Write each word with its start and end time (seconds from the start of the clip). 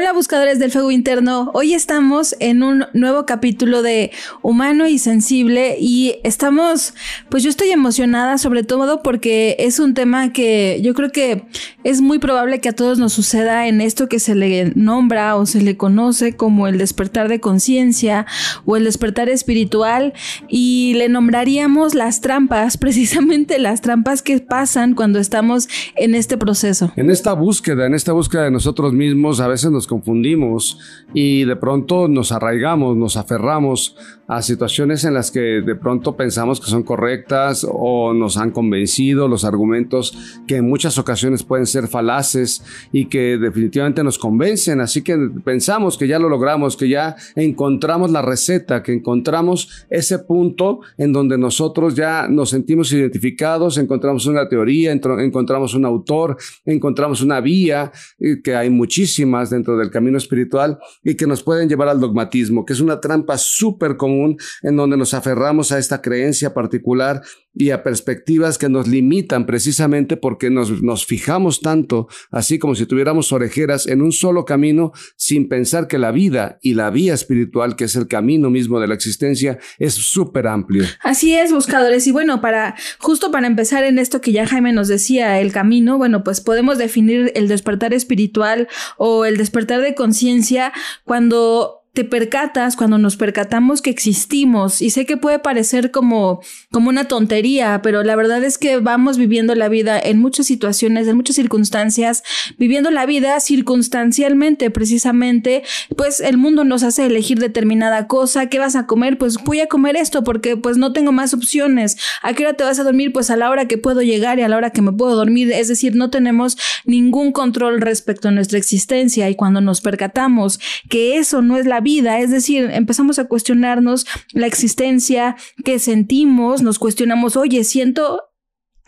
Hola 0.00 0.12
buscadores 0.12 0.60
del 0.60 0.70
fuego 0.70 0.92
interno, 0.92 1.50
hoy 1.54 1.74
estamos 1.74 2.36
en 2.38 2.62
un 2.62 2.84
nuevo 2.92 3.26
capítulo 3.26 3.82
de 3.82 4.12
Humano 4.42 4.86
y 4.86 4.96
Sensible 4.98 5.76
y 5.80 6.20
estamos, 6.22 6.94
pues 7.30 7.42
yo 7.42 7.50
estoy 7.50 7.70
emocionada 7.70 8.38
sobre 8.38 8.62
todo 8.62 9.02
porque 9.02 9.56
es 9.58 9.80
un 9.80 9.94
tema 9.94 10.32
que 10.32 10.80
yo 10.84 10.94
creo 10.94 11.10
que 11.10 11.46
es 11.82 12.00
muy 12.00 12.20
probable 12.20 12.60
que 12.60 12.68
a 12.68 12.76
todos 12.76 13.00
nos 13.00 13.12
suceda 13.12 13.66
en 13.66 13.80
esto 13.80 14.08
que 14.08 14.20
se 14.20 14.36
le 14.36 14.70
nombra 14.76 15.34
o 15.34 15.46
se 15.46 15.60
le 15.60 15.76
conoce 15.76 16.36
como 16.36 16.68
el 16.68 16.78
despertar 16.78 17.28
de 17.28 17.40
conciencia 17.40 18.24
o 18.66 18.76
el 18.76 18.84
despertar 18.84 19.28
espiritual 19.28 20.12
y 20.46 20.94
le 20.94 21.08
nombraríamos 21.08 21.96
las 21.96 22.20
trampas, 22.20 22.76
precisamente 22.78 23.58
las 23.58 23.80
trampas 23.80 24.22
que 24.22 24.38
pasan 24.38 24.94
cuando 24.94 25.18
estamos 25.18 25.68
en 25.96 26.14
este 26.14 26.36
proceso. 26.36 26.92
En 26.94 27.10
esta 27.10 27.32
búsqueda, 27.32 27.86
en 27.86 27.94
esta 27.94 28.12
búsqueda 28.12 28.44
de 28.44 28.52
nosotros 28.52 28.92
mismos, 28.92 29.40
a 29.40 29.48
veces 29.48 29.72
nos 29.72 29.87
confundimos 29.88 30.78
y 31.12 31.44
de 31.44 31.56
pronto 31.56 32.06
nos 32.06 32.30
arraigamos, 32.30 32.96
nos 32.96 33.16
aferramos 33.16 33.96
a 34.28 34.42
situaciones 34.42 35.04
en 35.04 35.14
las 35.14 35.30
que 35.30 35.62
de 35.62 35.74
pronto 35.74 36.14
pensamos 36.14 36.60
que 36.60 36.66
son 36.66 36.82
correctas 36.82 37.66
o 37.68 38.12
nos 38.12 38.36
han 38.36 38.50
convencido 38.50 39.26
los 39.26 39.42
argumentos 39.42 40.36
que 40.46 40.56
en 40.56 40.68
muchas 40.68 40.98
ocasiones 40.98 41.42
pueden 41.42 41.64
ser 41.64 41.88
falaces 41.88 42.62
y 42.92 43.06
que 43.06 43.38
definitivamente 43.38 44.04
nos 44.04 44.18
convencen. 44.18 44.82
Así 44.82 45.00
que 45.02 45.16
pensamos 45.42 45.96
que 45.96 46.06
ya 46.06 46.18
lo 46.18 46.28
logramos, 46.28 46.76
que 46.76 46.90
ya 46.90 47.16
encontramos 47.36 48.10
la 48.10 48.20
receta, 48.20 48.82
que 48.82 48.92
encontramos 48.92 49.86
ese 49.88 50.18
punto 50.18 50.80
en 50.98 51.14
donde 51.14 51.38
nosotros 51.38 51.94
ya 51.94 52.28
nos 52.28 52.50
sentimos 52.50 52.92
identificados, 52.92 53.78
encontramos 53.78 54.26
una 54.26 54.46
teoría, 54.46 54.92
encontramos 54.92 55.72
un 55.72 55.86
autor, 55.86 56.36
encontramos 56.66 57.22
una 57.22 57.40
vía, 57.40 57.92
eh, 58.20 58.42
que 58.44 58.54
hay 58.54 58.68
muchísimas 58.68 59.48
dentro 59.48 59.78
del 59.78 59.90
camino 59.90 60.18
espiritual 60.18 60.78
y 61.02 61.14
que 61.14 61.26
nos 61.26 61.42
pueden 61.42 61.66
llevar 61.70 61.88
al 61.88 61.98
dogmatismo, 61.98 62.66
que 62.66 62.74
es 62.74 62.80
una 62.80 63.00
trampa 63.00 63.38
súper 63.38 63.96
común 63.96 64.17
en 64.62 64.76
donde 64.76 64.96
nos 64.96 65.14
aferramos 65.14 65.72
a 65.72 65.78
esta 65.78 66.02
creencia 66.02 66.54
particular 66.54 67.22
y 67.54 67.70
a 67.70 67.82
perspectivas 67.82 68.56
que 68.56 68.68
nos 68.68 68.86
limitan 68.86 69.44
precisamente 69.44 70.16
porque 70.16 70.48
nos, 70.48 70.82
nos 70.82 71.04
fijamos 71.04 71.60
tanto, 71.60 72.06
así 72.30 72.58
como 72.58 72.76
si 72.76 72.86
tuviéramos 72.86 73.32
orejeras 73.32 73.86
en 73.88 74.00
un 74.00 74.12
solo 74.12 74.44
camino, 74.44 74.92
sin 75.16 75.48
pensar 75.48 75.88
que 75.88 75.98
la 75.98 76.12
vida 76.12 76.58
y 76.62 76.74
la 76.74 76.90
vía 76.90 77.14
espiritual, 77.14 77.74
que 77.74 77.84
es 77.84 77.96
el 77.96 78.06
camino 78.06 78.48
mismo 78.48 78.78
de 78.78 78.86
la 78.86 78.94
existencia, 78.94 79.58
es 79.78 79.94
súper 79.94 80.46
amplio. 80.46 80.84
Así 81.02 81.34
es, 81.34 81.52
buscadores. 81.52 82.06
Y 82.06 82.12
bueno, 82.12 82.40
para 82.40 82.76
justo 82.98 83.30
para 83.30 83.46
empezar 83.46 83.84
en 83.84 83.98
esto 83.98 84.20
que 84.20 84.32
ya 84.32 84.46
Jaime 84.46 84.72
nos 84.72 84.88
decía, 84.88 85.40
el 85.40 85.52
camino, 85.52 85.98
bueno, 85.98 86.22
pues 86.22 86.40
podemos 86.40 86.78
definir 86.78 87.32
el 87.34 87.48
despertar 87.48 87.92
espiritual 87.92 88.68
o 88.96 89.24
el 89.24 89.36
despertar 89.36 89.80
de 89.80 89.94
conciencia 89.94 90.72
cuando 91.04 91.77
te 91.98 92.04
percatas, 92.04 92.76
cuando 92.76 92.96
nos 92.96 93.16
percatamos 93.16 93.82
que 93.82 93.90
existimos, 93.90 94.82
y 94.82 94.90
sé 94.90 95.04
que 95.04 95.16
puede 95.16 95.40
parecer 95.40 95.90
como, 95.90 96.40
como 96.70 96.90
una 96.90 97.08
tontería, 97.08 97.80
pero 97.82 98.04
la 98.04 98.14
verdad 98.14 98.44
es 98.44 98.56
que 98.56 98.76
vamos 98.76 99.18
viviendo 99.18 99.56
la 99.56 99.68
vida 99.68 99.98
en 99.98 100.20
muchas 100.20 100.46
situaciones, 100.46 101.08
en 101.08 101.16
muchas 101.16 101.34
circunstancias, 101.34 102.22
viviendo 102.56 102.92
la 102.92 103.04
vida 103.04 103.40
circunstancialmente, 103.40 104.70
precisamente, 104.70 105.64
pues 105.96 106.20
el 106.20 106.36
mundo 106.36 106.62
nos 106.62 106.84
hace 106.84 107.04
elegir 107.04 107.40
determinada 107.40 108.06
cosa, 108.06 108.46
¿qué 108.46 108.60
vas 108.60 108.76
a 108.76 108.86
comer? 108.86 109.18
Pues 109.18 109.42
voy 109.42 109.58
a 109.58 109.66
comer 109.66 109.96
esto 109.96 110.22
porque 110.22 110.56
pues 110.56 110.76
no 110.76 110.92
tengo 110.92 111.10
más 111.10 111.34
opciones. 111.34 111.96
¿A 112.22 112.32
qué 112.32 112.44
hora 112.44 112.52
te 112.52 112.62
vas 112.62 112.78
a 112.78 112.84
dormir? 112.84 113.12
Pues 113.12 113.28
a 113.28 113.36
la 113.36 113.50
hora 113.50 113.66
que 113.66 113.76
puedo 113.76 114.02
llegar 114.02 114.38
y 114.38 114.42
a 114.42 114.48
la 114.48 114.56
hora 114.56 114.70
que 114.70 114.82
me 114.82 114.92
puedo 114.92 115.16
dormir, 115.16 115.50
es 115.50 115.66
decir, 115.66 115.96
no 115.96 116.10
tenemos 116.10 116.58
ningún 116.84 117.32
control 117.32 117.80
respecto 117.80 118.28
a 118.28 118.30
nuestra 118.30 118.56
existencia 118.56 119.28
y 119.28 119.34
cuando 119.34 119.60
nos 119.60 119.80
percatamos 119.80 120.60
que 120.88 121.18
eso 121.18 121.42
no 121.42 121.56
es 121.56 121.66
la 121.66 121.80
vida, 121.80 121.87
vida, 121.88 122.18
es 122.20 122.30
decir, 122.30 122.68
empezamos 122.70 123.18
a 123.18 123.24
cuestionarnos 123.24 124.06
la 124.32 124.46
existencia 124.46 125.36
que 125.64 125.78
sentimos, 125.78 126.60
nos 126.60 126.78
cuestionamos, 126.78 127.34
oye, 127.34 127.64
siento 127.64 128.27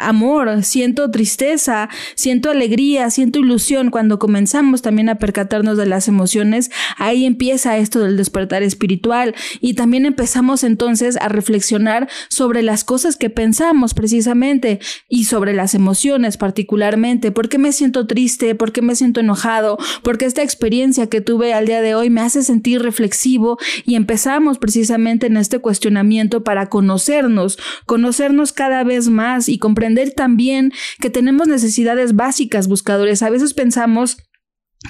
amor, 0.00 0.64
siento 0.64 1.10
tristeza, 1.10 1.88
siento 2.14 2.50
alegría, 2.50 3.10
siento 3.10 3.38
ilusión. 3.38 3.90
Cuando 3.90 4.18
comenzamos 4.18 4.82
también 4.82 5.08
a 5.08 5.16
percatarnos 5.16 5.76
de 5.76 5.86
las 5.86 6.08
emociones, 6.08 6.70
ahí 6.96 7.24
empieza 7.24 7.78
esto 7.78 8.00
del 8.00 8.16
despertar 8.16 8.62
espiritual 8.62 9.34
y 9.60 9.74
también 9.74 10.06
empezamos 10.06 10.64
entonces 10.64 11.16
a 11.20 11.28
reflexionar 11.28 12.08
sobre 12.28 12.62
las 12.62 12.84
cosas 12.84 13.16
que 13.16 13.30
pensamos 13.30 13.94
precisamente 13.94 14.80
y 15.08 15.24
sobre 15.24 15.52
las 15.52 15.74
emociones 15.74 16.36
particularmente. 16.36 17.30
¿Por 17.30 17.48
qué 17.48 17.58
me 17.58 17.72
siento 17.72 18.06
triste? 18.06 18.54
¿Por 18.54 18.72
qué 18.72 18.82
me 18.82 18.94
siento 18.94 19.20
enojado? 19.20 19.78
Porque 20.02 20.24
esta 20.24 20.42
experiencia 20.42 21.08
que 21.08 21.20
tuve 21.20 21.52
al 21.52 21.66
día 21.66 21.82
de 21.82 21.94
hoy 21.94 22.10
me 22.10 22.22
hace 22.22 22.42
sentir 22.42 22.82
reflexivo 22.82 23.58
y 23.84 23.94
empezamos 23.94 24.58
precisamente 24.58 25.26
en 25.26 25.36
este 25.36 25.58
cuestionamiento 25.58 26.42
para 26.42 26.68
conocernos, 26.68 27.58
conocernos 27.86 28.52
cada 28.52 28.82
vez 28.84 29.08
más 29.08 29.48
y 29.48 29.58
comprender 29.58 29.89
también 30.14 30.72
que 31.00 31.10
tenemos 31.10 31.48
necesidades 31.48 32.14
básicas, 32.14 32.68
buscadores. 32.68 33.22
A 33.22 33.30
veces 33.30 33.54
pensamos 33.54 34.18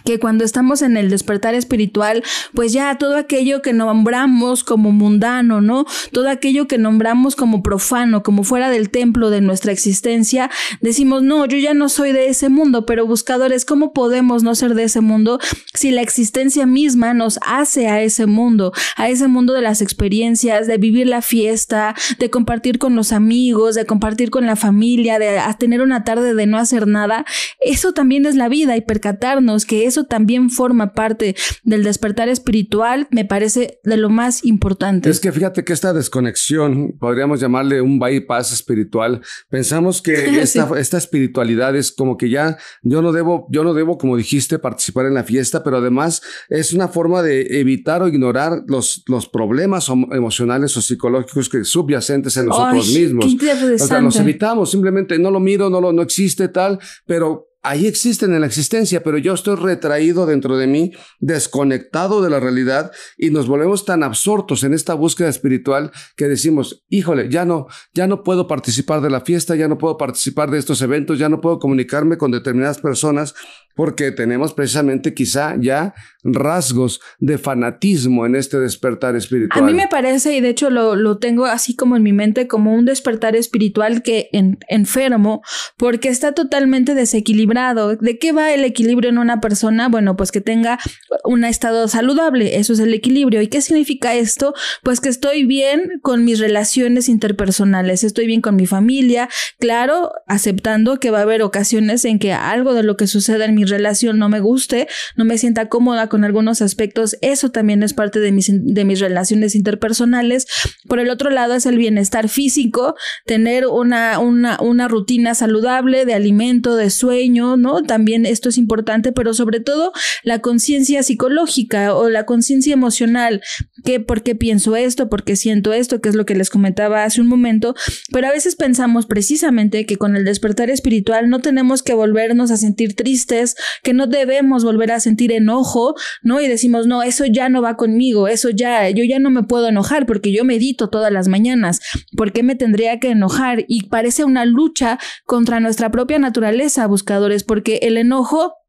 que 0.05 0.21
cuando 0.21 0.45
estamos 0.45 0.83
en 0.83 0.97
el 0.97 1.11
despertar 1.11 1.55
espiritual, 1.55 2.23
pues 2.55 2.73
ya 2.73 2.97
todo 2.97 3.17
aquello 3.17 3.61
que 3.61 3.73
nombramos 3.73 4.63
como 4.63 4.93
mundano, 4.93 5.61
¿no? 5.61 5.85
Todo 6.13 6.29
aquello 6.29 6.69
que 6.69 6.79
nombramos 6.79 7.35
como 7.35 7.63
profano, 7.63 8.23
como 8.23 8.45
fuera 8.45 8.71
del 8.71 8.91
templo 8.91 9.31
de 9.31 9.41
nuestra 9.41 9.73
existencia, 9.73 10.49
decimos, 10.81 11.23
no, 11.23 11.45
yo 11.45 11.59
ya 11.59 11.75
no 11.75 11.89
soy 11.89 12.13
de 12.13 12.29
ese 12.29 12.49
mundo, 12.49 12.87
pero 12.87 13.05
buscadores, 13.05 13.65
¿cómo 13.65 13.93
podemos 13.93 14.45
no 14.45 14.55
ser 14.55 14.75
de 14.75 14.85
ese 14.85 15.01
mundo 15.01 15.41
si 15.75 15.91
la 15.91 16.03
existencia 16.03 16.67
misma 16.67 17.13
nos 17.13 17.41
hace 17.45 17.89
a 17.89 18.01
ese 18.01 18.27
mundo, 18.27 18.73
a 18.97 19.09
ese 19.09 19.27
mundo 19.27 19.55
de 19.55 19.63
las 19.63 19.83
experiencias, 19.83 20.69
de 20.69 20.79
vivir 20.79 21.09
la 21.09 21.21
fiesta, 21.21 21.97
de 22.19 22.31
compartir 22.31 22.79
con 22.79 22.95
los 22.95 23.13
amigos, 23.13 23.75
de 23.75 23.87
compartir 23.87 24.31
con 24.31 24.47
la 24.47 24.57
familia, 24.57 25.19
de 25.19 25.41
tener 25.59 25.83
una 25.83 26.05
tarde 26.05 26.35
de 26.35 26.47
no 26.47 26.59
hacer 26.59 26.87
nada? 26.87 27.25
Eso 27.61 27.93
también 27.93 28.25
es 28.25 28.37
la 28.37 28.49
vida 28.49 28.77
y 28.77 28.81
percatarnos 28.81 29.67
que 29.67 29.80
eso 29.87 30.05
también 30.05 30.51
forma 30.51 30.93
parte 30.93 31.35
del 31.63 31.85
despertar 31.85 32.29
espiritual, 32.29 33.09
me 33.11 33.25
parece 33.25 33.81
de 33.85 33.97
lo 33.97 34.11
más 34.11 34.45
importante. 34.45 35.11
Es 35.11 35.21
que 35.21 35.33
fíjate 35.33 35.65
que 35.65 35.73
esta 35.73 35.93
desconexión, 35.93 36.97
podríamos 36.99 37.41
llamarle 37.41 37.81
un 37.81 37.99
bypass 37.99 38.53
espiritual, 38.53 39.23
pensamos 39.49 40.03
que 40.03 40.13
esta, 40.41 40.69
esta 40.79 40.99
espiritualidad 40.99 41.77
es 41.77 41.93
como 41.93 42.17
que 42.17 42.31
ya 42.31 42.59
yo 42.83 43.03
no 43.03 43.13
debo, 43.13 43.47
yo 43.51 43.65
no 43.65 43.75
debo, 43.75 43.99
como 43.99 44.17
dijiste, 44.17 44.59
participar 44.59 45.07
en 45.07 45.15
la 45.15 45.25
fiesta, 45.25 45.63
pero 45.63 45.79
además 45.79 46.23
es 46.49 46.73
una 46.73 46.89
forma 46.89 47.23
de 47.23 47.61
evitar 47.61 48.03
o 48.03 48.09
ignorar 48.09 48.63
los, 48.67 49.03
los 49.07 49.29
problemas 49.29 49.89
emocionales 49.89 50.77
o 50.77 50.83
psicológicos 50.83 51.49
que 51.49 51.65
subyacentes 51.65 52.37
en 52.37 52.47
nosotros 52.47 52.89
mismos. 52.91 53.27
o 53.27 53.87
sea, 53.87 54.01
los 54.01 54.17
evitamos, 54.17 54.71
simplemente 54.71 55.19
no 55.19 55.31
lo 55.31 55.41
miro, 55.41 55.71
no 55.71 55.81
lo, 55.81 55.93
no 55.93 56.03
existe 56.03 56.49
tal, 56.49 56.79
pero 57.07 57.50
ahí 57.63 57.87
existen 57.87 58.33
en 58.33 58.41
la 58.41 58.47
existencia, 58.47 59.03
pero 59.03 59.19
yo 59.19 59.35
estoy 59.35 59.57
retraído 59.57 60.27
dentro 60.27 60.57
de 60.57 60.67
mí, 60.67 60.93
desconectado 61.19 62.23
de 62.23 62.31
la 62.31 62.41
realidad 62.41 62.91
y 63.19 63.31
nos 63.31 63.47
volvemos 63.47 63.85
tan 63.85 64.03
absortos 64.03 64.65
en 64.65 64.73
esta 64.73 64.95
búsqueda 64.95 65.29
espiritual 65.29 65.93
que 66.17 66.29
decimos, 66.29 66.85
híjole, 66.89 67.29
ya 67.29 67.45
no, 67.45 67.67
ya 67.93 68.07
no 68.07 68.23
puedo 68.23 68.47
participar 68.47 69.01
de 69.01 69.11
la 69.11 69.21
fiesta, 69.21 69.57
ya 69.57 69.69
no 69.69 69.79
puedo 69.79 69.99
participar 69.99 70.51
de 70.51 70.59
estos 70.59 70.81
eventos, 70.81 71.19
ya 71.19 71.29
no 71.29 71.41
puedo 71.41 71.59
comunicarme 71.59 72.17
con 72.17 72.31
determinadas 72.31 72.79
personas 72.79 73.35
porque 73.77 74.11
tenemos 74.11 74.53
precisamente 74.53 75.15
quizá 75.15 75.57
ya 75.59 75.95
rasgos 76.23 77.01
de 77.19 77.39
fanatismo 77.39 78.27
en 78.27 78.37
este 78.37 78.59
despertar 78.59 79.17
espiritual. 79.17 79.63
A 79.63 79.67
mí 79.67 79.73
me 79.73 79.87
parece, 79.87 80.35
y 80.35 80.41
de 80.41 80.51
hecho 80.51 80.71
lo, 80.71 81.19
tengo 81.19 81.47
así 81.47 81.75
como 81.77 81.97
en 81.97 82.03
mi 82.03 82.13
mente, 82.13 82.47
como 82.47 82.75
un 82.75 82.85
despertar 82.85 83.37
espiritual 83.37 84.03
que 84.03 84.29
enfermo, 84.33 85.43
porque 85.77 86.09
está 86.09 86.33
totalmente 86.33 86.95
desequilibrado. 86.95 87.50
¿De 87.51 88.19
qué 88.19 88.33
va 88.33 88.53
el 88.53 88.65
equilibrio 88.65 89.11
en 89.11 89.19
una 89.19 89.41
persona? 89.41 89.89
Bueno, 89.89 90.17
pues 90.17 90.31
que 90.31 90.41
tenga 90.41 90.79
un 91.25 91.45
estado 91.45 91.89
saludable, 91.89 92.59
eso 92.59 92.73
es 92.73 92.79
el 92.79 92.95
equilibrio. 92.95 93.43
¿Y 93.43 93.49
qué 93.49 93.61
significa 93.61 94.15
esto? 94.15 94.55
Pues 94.83 95.01
que 95.01 95.09
estoy 95.09 95.45
bien 95.45 96.01
con 96.03 96.25
mis 96.25 96.39
relaciones 96.39 97.09
interpersonales, 97.09 98.05
estoy 98.05 98.27
bien 98.27 98.41
con 98.41 98.57
mi 98.57 98.67
familia, 98.67 99.29
claro, 99.59 100.13
aceptando 100.27 101.01
que 101.01 101.11
va 101.11 101.19
a 101.19 101.23
haber 101.23 101.43
ocasiones 101.43 102.05
en 102.05 102.19
que 102.19 102.33
algo 102.33 102.75
de 102.75 102.83
lo 102.83 102.97
que 102.97 103.07
suceda 103.07 103.45
en 103.45 103.55
mi 103.55 103.65
relación 103.65 104.19
no 104.19 104.29
me 104.29 104.41
guste, 104.41 104.87
no 105.17 105.25
me 105.25 105.39
sienta 105.39 105.69
cómoda 105.69 106.09
con 106.09 106.25
algunos 106.25 106.63
aspectos, 106.63 107.17
eso 107.21 107.51
también 107.51 107.83
es 107.83 107.95
parte 107.95 108.21
de 108.21 108.33
mis, 108.33 108.51
de 108.53 108.85
mis 108.85 109.01
relaciones 109.01 109.55
interpersonales. 109.55 110.47
Por 110.89 111.01
el 111.01 111.11
otro 111.11 111.31
lado 111.31 111.55
es 111.55 111.67
el 111.67 111.79
bienestar 111.79 112.29
físico, 112.29 112.95
tener 113.27 113.67
una, 113.67 114.19
una, 114.19 114.59
una 114.61 114.89
rutina 114.89 115.35
saludable 115.35 116.05
de 116.05 116.15
alimento, 116.15 116.77
de 116.77 116.91
sueño, 116.91 117.40
¿no? 117.41 117.83
También 117.83 118.27
esto 118.27 118.49
es 118.49 118.59
importante, 118.59 119.13
pero 119.13 119.35
sobre 119.35 119.61
todo 119.61 119.93
la 120.23 120.41
conciencia 120.41 121.03
psicológica 121.03 121.95
o 121.95 122.09
la 122.09 122.27
conciencia 122.27 122.73
emocional, 122.73 123.43
que 123.85 124.01
por 124.01 124.23
qué 124.23 124.35
pienso 124.35 124.77
esto, 124.77 125.09
por 125.09 125.25
qué 125.25 125.37
siento 125.37 125.73
esto, 125.73 126.01
que 126.01 126.09
es 126.09 126.15
lo 126.15 126.27
que 126.27 126.35
les 126.35 126.51
comentaba 126.51 127.05
hace 127.05 127.21
un 127.21 127.27
momento, 127.27 127.75
pero 128.13 128.29
a 128.29 128.33
veces 128.33 128.57
pensamos 128.57 129.07
precisamente 129.07 129.87
que 129.87 129.97
con 129.97 130.17
el 130.17 130.25
despertar 130.25 130.71
espiritual 130.71 131.29
no 131.29 131.41
tenemos 131.41 131.83
que 131.83 131.95
volvernos 131.95 132.51
a 132.51 132.57
sentir 132.57 132.95
tristes, 132.95 133.57
que 133.83 133.93
no 133.93 134.07
debemos 134.07 134.65
volver 134.65 134.93
a 134.93 135.01
sentir 135.01 135.33
enojo, 135.33 135.95
¿no? 136.23 136.41
Y 136.41 136.49
decimos, 136.49 136.87
no, 136.87 137.03
eso 137.03 137.25
ya 137.27 137.49
no 137.49 137.63
va 137.63 137.77
conmigo, 137.77 138.29
eso 138.29 138.51
ya, 138.51 138.89
yo 138.91 139.05
ya 139.05 139.19
no 139.19 139.31
me 139.31 139.43
puedo 139.43 139.69
enojar 139.69 140.07
porque 140.07 140.33
yo 140.33 140.45
medito 140.45 140.89
todas 140.89 141.13
las 141.13 141.29
mañanas, 141.29 141.81
¿por 142.17 142.33
qué 142.33 142.43
me 142.43 142.55
tendría 142.55 142.99
que 142.99 143.11
enojar? 143.11 143.65
Y 143.69 143.89
parece 143.89 144.25
una 144.25 144.45
lucha 144.45 144.99
contra 145.25 145.61
nuestra 145.61 145.91
propia 145.91 146.19
naturaleza, 146.19 146.87
buscadores, 146.87 147.30
porque 147.45 147.81
el 147.83 147.97
enojo 147.97 148.60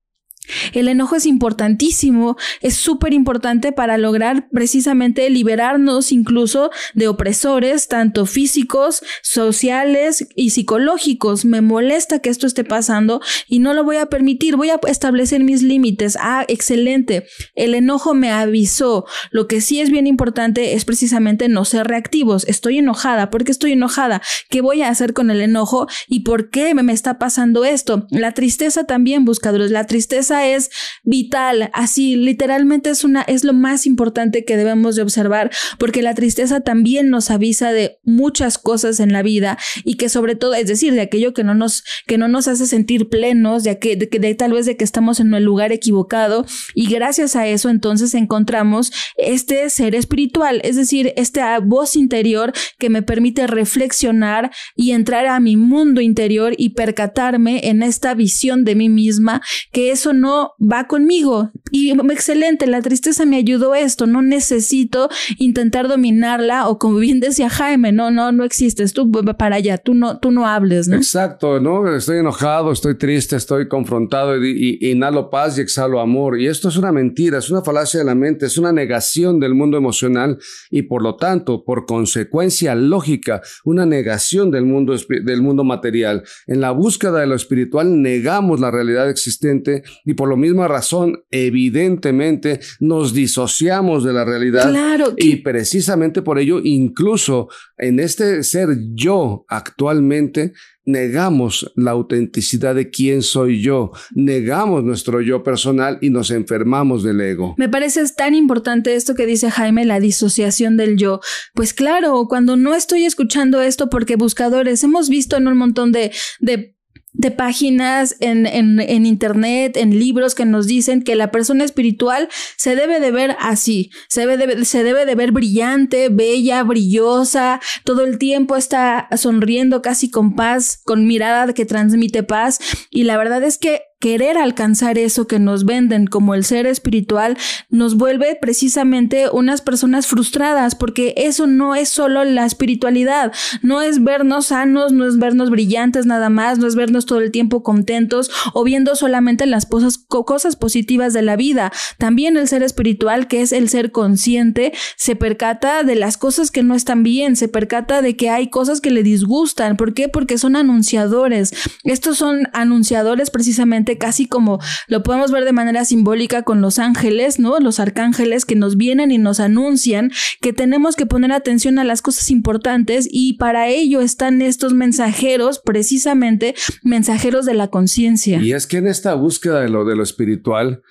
el 0.74 0.88
enojo 0.88 1.16
es 1.16 1.26
importantísimo, 1.26 2.36
es 2.62 2.76
súper 2.76 3.14
importante 3.14 3.72
para 3.72 3.98
lograr 3.98 4.50
precisamente 4.50 5.30
liberarnos 5.30 6.12
incluso 6.12 6.72
de 6.94 7.08
opresores, 7.08 7.88
tanto 7.88 8.26
físicos, 8.26 9.04
sociales 9.22 10.28
y 10.36 10.50
psicológicos. 10.50 11.46
Me 11.46 11.62
molesta 11.62 12.20
que 12.20 12.30
esto 12.30 12.48
esté 12.48 12.64
pasando 12.64 13.22
y 13.48 13.60
no 13.60 13.74
lo 13.74 13.84
voy 13.84 13.98
a 13.98 14.08
permitir, 14.08 14.56
voy 14.56 14.70
a 14.70 14.80
establecer 14.88 15.44
mis 15.44 15.62
límites. 15.62 16.18
Ah, 16.20 16.44
excelente. 16.48 17.26
El 17.56 17.76
enojo 17.76 18.14
me 18.14 18.32
avisó. 18.32 19.06
Lo 19.32 19.48
que 19.48 19.62
sí 19.62 19.80
es 19.80 19.90
bien 19.90 20.08
importante 20.08 20.74
es 20.74 20.86
precisamente 20.86 21.50
no 21.50 21.66
ser 21.66 21.88
reactivos. 21.88 22.46
Estoy 22.48 22.80
enojada. 22.80 23.30
¿Por 23.30 23.44
qué 23.44 23.52
estoy 23.52 23.74
enojada? 23.74 24.22
¿Qué 24.50 24.62
voy 24.62 24.82
a 24.82 24.90
hacer 24.90 25.14
con 25.14 25.30
el 25.30 25.42
enojo? 25.42 25.88
¿Y 26.08 26.22
por 26.22 26.50
qué 26.50 26.74
me 26.74 26.94
está 26.94 27.20
pasando 27.20 27.64
esto? 27.64 28.08
La 28.10 28.34
tristeza 28.34 28.86
también, 28.86 29.24
buscadores. 29.24 29.72
La 29.72 29.86
tristeza 29.86 30.31
es 30.31 30.69
vital, 31.04 31.69
así 31.74 32.16
literalmente 32.16 32.89
es 32.89 33.04
una 33.04 33.22
es 33.22 33.44
lo 33.44 33.54
más 33.54 33.86
importante 33.86 34.45
que 34.45 34.57
debemos 34.57 34.95
de 34.95 35.01
observar, 35.01 35.51
porque 35.78 36.01
la 36.01 36.16
tristeza 36.16 36.62
también 36.62 37.10
nos 37.10 37.31
avisa 37.31 37.72
de 37.72 38.00
muchas 38.04 38.57
cosas 38.57 39.00
en 39.00 39.13
la 39.13 39.24
vida 39.24 39.57
y 39.83 39.95
que 39.95 40.10
sobre 40.10 40.36
todo, 40.36 40.54
es 40.54 40.68
decir, 40.68 40.94
de 40.94 41.01
aquello 41.01 41.33
que 41.33 41.44
no 41.44 41.54
nos 41.54 41.83
que 42.07 42.18
no 42.18 42.28
nos 42.28 42.48
hace 42.48 42.68
sentir 42.68 43.10
plenos, 43.10 43.63
de 43.63 43.80
que 43.80 43.95
de, 43.95 44.07
de 44.07 44.36
tal 44.36 44.54
vez 44.54 44.66
de 44.66 44.78
que 44.78 44.83
estamos 44.83 45.19
en 45.19 45.33
el 45.33 45.44
lugar 45.44 45.72
equivocado. 45.72 46.45
Y 46.75 46.88
gracias 46.88 47.36
a 47.36 47.48
eso 47.48 47.69
entonces 47.69 48.13
encontramos 48.13 48.92
este 49.18 49.69
ser 49.69 49.95
espiritual, 49.95 50.62
es 50.63 50.75
decir, 50.75 51.13
esta 51.18 51.60
voz 51.60 51.95
interior 51.95 52.54
que 52.78 52.89
me 52.89 53.01
permite 53.01 53.48
reflexionar 53.48 54.51
y 54.75 54.92
entrar 54.92 55.25
a 55.25 55.39
mi 55.39 55.56
mundo 55.56 56.01
interior 56.01 56.54
y 56.57 56.69
percatarme 56.69 57.68
en 57.69 57.83
esta 57.83 58.13
visión 58.13 58.63
de 58.63 58.75
mí 58.75 58.89
misma, 58.89 59.42
que 59.72 59.92
eso 59.92 60.13
no 60.13 60.20
va 60.59 60.88
conmigo. 60.88 61.51
Y 61.71 61.91
excelente, 62.12 62.68
la 62.68 62.81
tristeza 62.81 63.25
me 63.25 63.38
ayudó 63.38 63.75
esto, 63.75 64.07
no 64.07 64.21
necesito 64.21 65.09
intentar 65.38 65.88
dominarla 65.88 66.68
o 66.68 66.77
como 66.77 66.97
bien 66.97 67.19
decía 67.19 67.50
Jaime, 67.50 67.91
no, 67.91 68.12
no, 68.12 68.31
no 68.31 68.44
existes, 68.44 68.94
tú 68.94 69.12
para 69.12 69.56
allá, 69.56 69.77
tú 69.77 69.94
no, 69.94 70.19
tú 70.19 70.31
no 70.31 70.47
hables, 70.47 70.88
¿no? 70.88 70.97
Exacto, 70.97 71.59
¿no? 71.59 71.95
Estoy 71.95 72.18
enojado, 72.18 72.71
estoy 72.71 72.97
triste, 72.97 73.35
estoy 73.35 73.68
confrontado 73.68 74.44
y, 74.44 74.77
inhalo 74.81 75.29
paz 75.29 75.57
y 75.57 75.62
exhalo 75.62 76.00
amor. 76.00 76.39
Y 76.39 76.47
esto 76.47 76.69
es 76.69 76.77
una 76.77 76.91
mentira, 76.91 77.38
es 77.38 77.50
una 77.50 77.62
falacia 77.62 78.00
de 78.00 78.06
la 78.06 78.15
mente, 78.15 78.45
es 78.45 78.57
una 78.57 78.71
negación 78.71 79.39
del 79.39 79.56
mundo 79.56 79.77
emocional 79.77 80.38
y 80.69 80.83
por 80.83 81.01
lo 81.01 81.15
tanto, 81.15 81.63
por 81.63 81.85
consecuencia 81.85 82.75
lógica, 82.75 83.41
una 83.63 83.85
negación 83.85 84.51
del 84.51 84.65
mundo, 84.65 84.95
del 85.23 85.41
mundo 85.41 85.63
material. 85.63 86.23
En 86.47 86.62
la 86.62 86.71
búsqueda 86.71 87.19
de 87.19 87.27
lo 87.27 87.35
espiritual 87.35 88.01
negamos 88.01 88.59
la 88.59 88.71
realidad 88.71 89.09
existente 89.09 89.83
por 90.13 90.30
la 90.30 90.36
misma 90.36 90.68
razón, 90.68 91.24
evidentemente, 91.30 92.60
nos 92.80 93.13
disociamos 93.13 94.04
de 94.04 94.13
la 94.13 94.25
realidad. 94.25 94.69
Claro. 94.69 95.13
Y 95.18 95.38
precisamente 95.38 96.22
por 96.22 96.40
ello, 96.40 96.60
incluso 96.63 97.50
en 97.78 98.00
este 98.00 98.44
ser 98.44 98.69
yo 98.94 99.46
actualmente, 99.48 100.54
negamos 100.86 101.72
la 101.75 101.92
autenticidad 101.92 102.75
de 102.75 102.90
quién 102.90 103.22
soy 103.22 103.62
yo, 103.62 103.92
negamos 104.16 104.84
nuestro 104.84 105.22
yo 105.22 105.44
personal 105.44 105.98
y 106.02 106.10
nos 106.10 106.31
enfermamos 106.31 107.04
del 107.04 107.22
ego. 107.22 107.56
Me 107.57 107.69
parece 107.69 108.04
tan 108.16 108.34
importante 108.34 108.96
esto 108.96 109.16
que 109.16 109.25
dice 109.25 109.52
Jaime, 109.52 109.86
la 109.86 110.00
disociación 110.00 110.78
del 110.78 110.98
yo. 110.98 111.19
Pues 111.54 111.74
claro, 111.74 112.25
cuando 112.28 112.57
no 112.57 112.74
estoy 112.74 113.06
escuchando 113.06 113.62
esto 113.62 113.90
porque 113.90 114.16
buscadores, 114.16 114.84
hemos 114.84 115.10
visto 115.10 115.38
en 115.38 115.48
un 115.48 115.57
montón 115.57 115.92
de, 115.92 116.12
de 116.40 116.75
de 117.13 117.31
páginas 117.31 118.16
en, 118.19 118.46
en, 118.46 118.80
en, 118.80 119.06
internet, 119.06 119.75
en 119.78 119.98
libros 119.98 120.34
que 120.34 120.46
nos 120.46 120.68
dicen 120.68 121.04
que 121.04 121.16
la 121.16 121.31
persona 121.31 121.63
espiritual 121.63 122.30
se 122.58 122.75
debe 122.75 123.00
de 123.00 123.12
ver 123.12 123.36
así, 123.40 123.92
se 124.08 124.25
debe 124.25 124.38
de, 124.38 124.66
se 124.66 124.84
debe 124.84 125.06
de 125.06 125.16
ver 125.16 125.31
brillante, 125.31 126.10
bella, 126.10 126.63
brillosa, 126.63 127.60
todo 127.84 128.04
el 128.04 128.18
tiempo 128.18 128.56
está 128.56 129.08
sonriendo 129.18 129.81
casi 129.81 130.10
con 130.10 130.36
paz, 130.36 130.80
con 130.84 131.06
mirada 131.06 131.54
que 131.54 131.66
transmite 131.66 132.24
paz. 132.24 132.60
Y 132.90 133.04
la 133.04 133.18
verdad 133.18 133.44
es 133.44 133.57
que 133.57 133.81
querer 134.01 134.38
alcanzar 134.38 134.98
eso 134.98 135.27
que 135.27 135.39
nos 135.39 135.63
venden 135.63 136.07
como 136.07 136.33
el 136.33 136.44
ser 136.44 136.65
espiritual 136.65 137.38
nos 137.69 137.95
vuelve 137.95 138.36
precisamente 138.42 139.30
unas 139.31 139.62
personas 139.62 140.07
frustradas 140.07 140.75
porque 140.75 141.13
eso 141.15 141.48
no 141.48 141.75
es 141.75 141.88
solo 141.88 142.25
la 142.25 142.45
espiritualidad, 142.45 143.31
no 143.62 143.81
es 143.81 144.03
vernos 144.03 144.48
sanos, 144.48 144.92
no 144.92 145.07
es 145.07 145.18
vernos 145.18 145.50
brillantes 145.50 146.06
nada 146.06 146.30
más, 146.30 146.57
no 146.57 146.68
es 146.68 146.75
vernos 146.75 147.06
todo 147.06 147.21
el 147.21 147.31
tiempo 147.31 147.63
contentos 147.63 148.31
o 148.53 148.63
viendo 148.63 148.95
solamente 148.95 149.45
las 149.45 149.65
cosas, 149.65 149.98
cosas 150.00 150.56
positivas 150.56 151.13
de 151.13 151.21
la 151.21 151.36
vida. 151.36 151.71
También 151.97 152.38
el 152.38 152.47
ser 152.47 152.63
espiritual, 152.63 153.27
que 153.27 153.42
es 153.42 153.51
el 153.51 153.69
ser 153.69 153.92
consciente, 153.92 154.74
se 154.95 155.15
percata 155.15 155.83
de 155.83 155.95
las 155.95 156.18
cosas 156.18 156.50
que 156.50 156.63
no 156.63 156.74
están 156.74 157.04
bien, 157.04 157.36
se 157.36 157.47
percata 157.47 158.01
de 158.01 158.15
que 158.15 158.30
hay 158.30 158.50
cosas 158.50 158.81
que 158.81 158.89
le 158.89 159.04
disgustan. 159.04 159.77
¿Por 159.77 159.94
qué? 159.94 160.09
Porque 160.09 160.39
son 160.39 160.56
anunciadores. 160.56 161.54
Estos 161.83 162.18
son 162.18 162.47
anunciadores 162.54 163.30
precisamente 163.30 163.91
casi 163.98 164.28
como 164.28 164.60
lo 164.88 165.04
podemos 165.04 165.32
ver 165.32 165.46
de 165.46 165.52
manera 165.52 165.86
simbólica 165.86 166.44
con 166.44 166.62
los 166.62 166.80
ángeles, 166.80 167.40
¿no? 167.40 167.60
Los 167.60 167.80
arcángeles 167.80 168.46
que 168.46 168.56
nos 168.56 168.78
vienen 168.78 169.12
y 169.12 169.18
nos 169.18 169.40
anuncian 169.40 170.12
que 170.42 170.54
tenemos 170.54 170.96
que 170.96 171.06
poner 171.06 171.32
atención 171.32 171.80
a 171.80 171.84
las 171.84 172.02
cosas 172.02 172.30
importantes 172.32 173.08
y 173.10 173.34
para 173.34 173.68
ello 173.68 174.02
están 174.02 174.42
estos 174.42 174.74
mensajeros, 174.74 175.60
precisamente 175.60 176.56
mensajeros 176.84 177.46
de 177.46 177.54
la 177.54 177.68
conciencia. 177.70 178.40
Y 178.42 178.54
es 178.54 178.68
que 178.68 178.78
en 178.78 178.88
esta 178.88 179.14
búsqueda 179.14 179.62
de 179.62 179.70
lo 179.70 180.04
espiritual, 180.04 180.82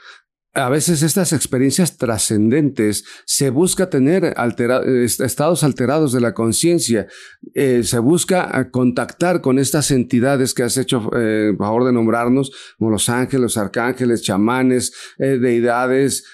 a 0.54 0.68
veces 0.68 1.04
estas 1.04 1.32
experiencias 1.32 1.96
trascendentes 1.96 3.04
se 3.24 3.50
busca 3.50 3.88
tener 3.88 4.34
estados 5.04 5.62
alterados 5.62 6.12
de 6.12 6.20
la 6.20 6.34
conciencia, 6.34 7.06
eh, 7.54 7.82
se 7.84 8.00
busca 8.00 8.50
eh, 8.52 8.70
contactar 8.70 9.42
con 9.42 9.60
estas 9.60 9.92
entidades 9.92 10.52
que 10.52 10.64
has 10.64 10.76
hecho 10.76 11.08
eh, 11.16 11.52
favor 11.56 11.84
de 11.84 11.92
nombrarnos, 11.92 12.50
como 12.78 12.90
los 12.90 13.08
ángeles, 13.08 13.56
arcángeles, 13.56 14.22
chamanes, 14.22 14.92
deidades, 15.18 16.24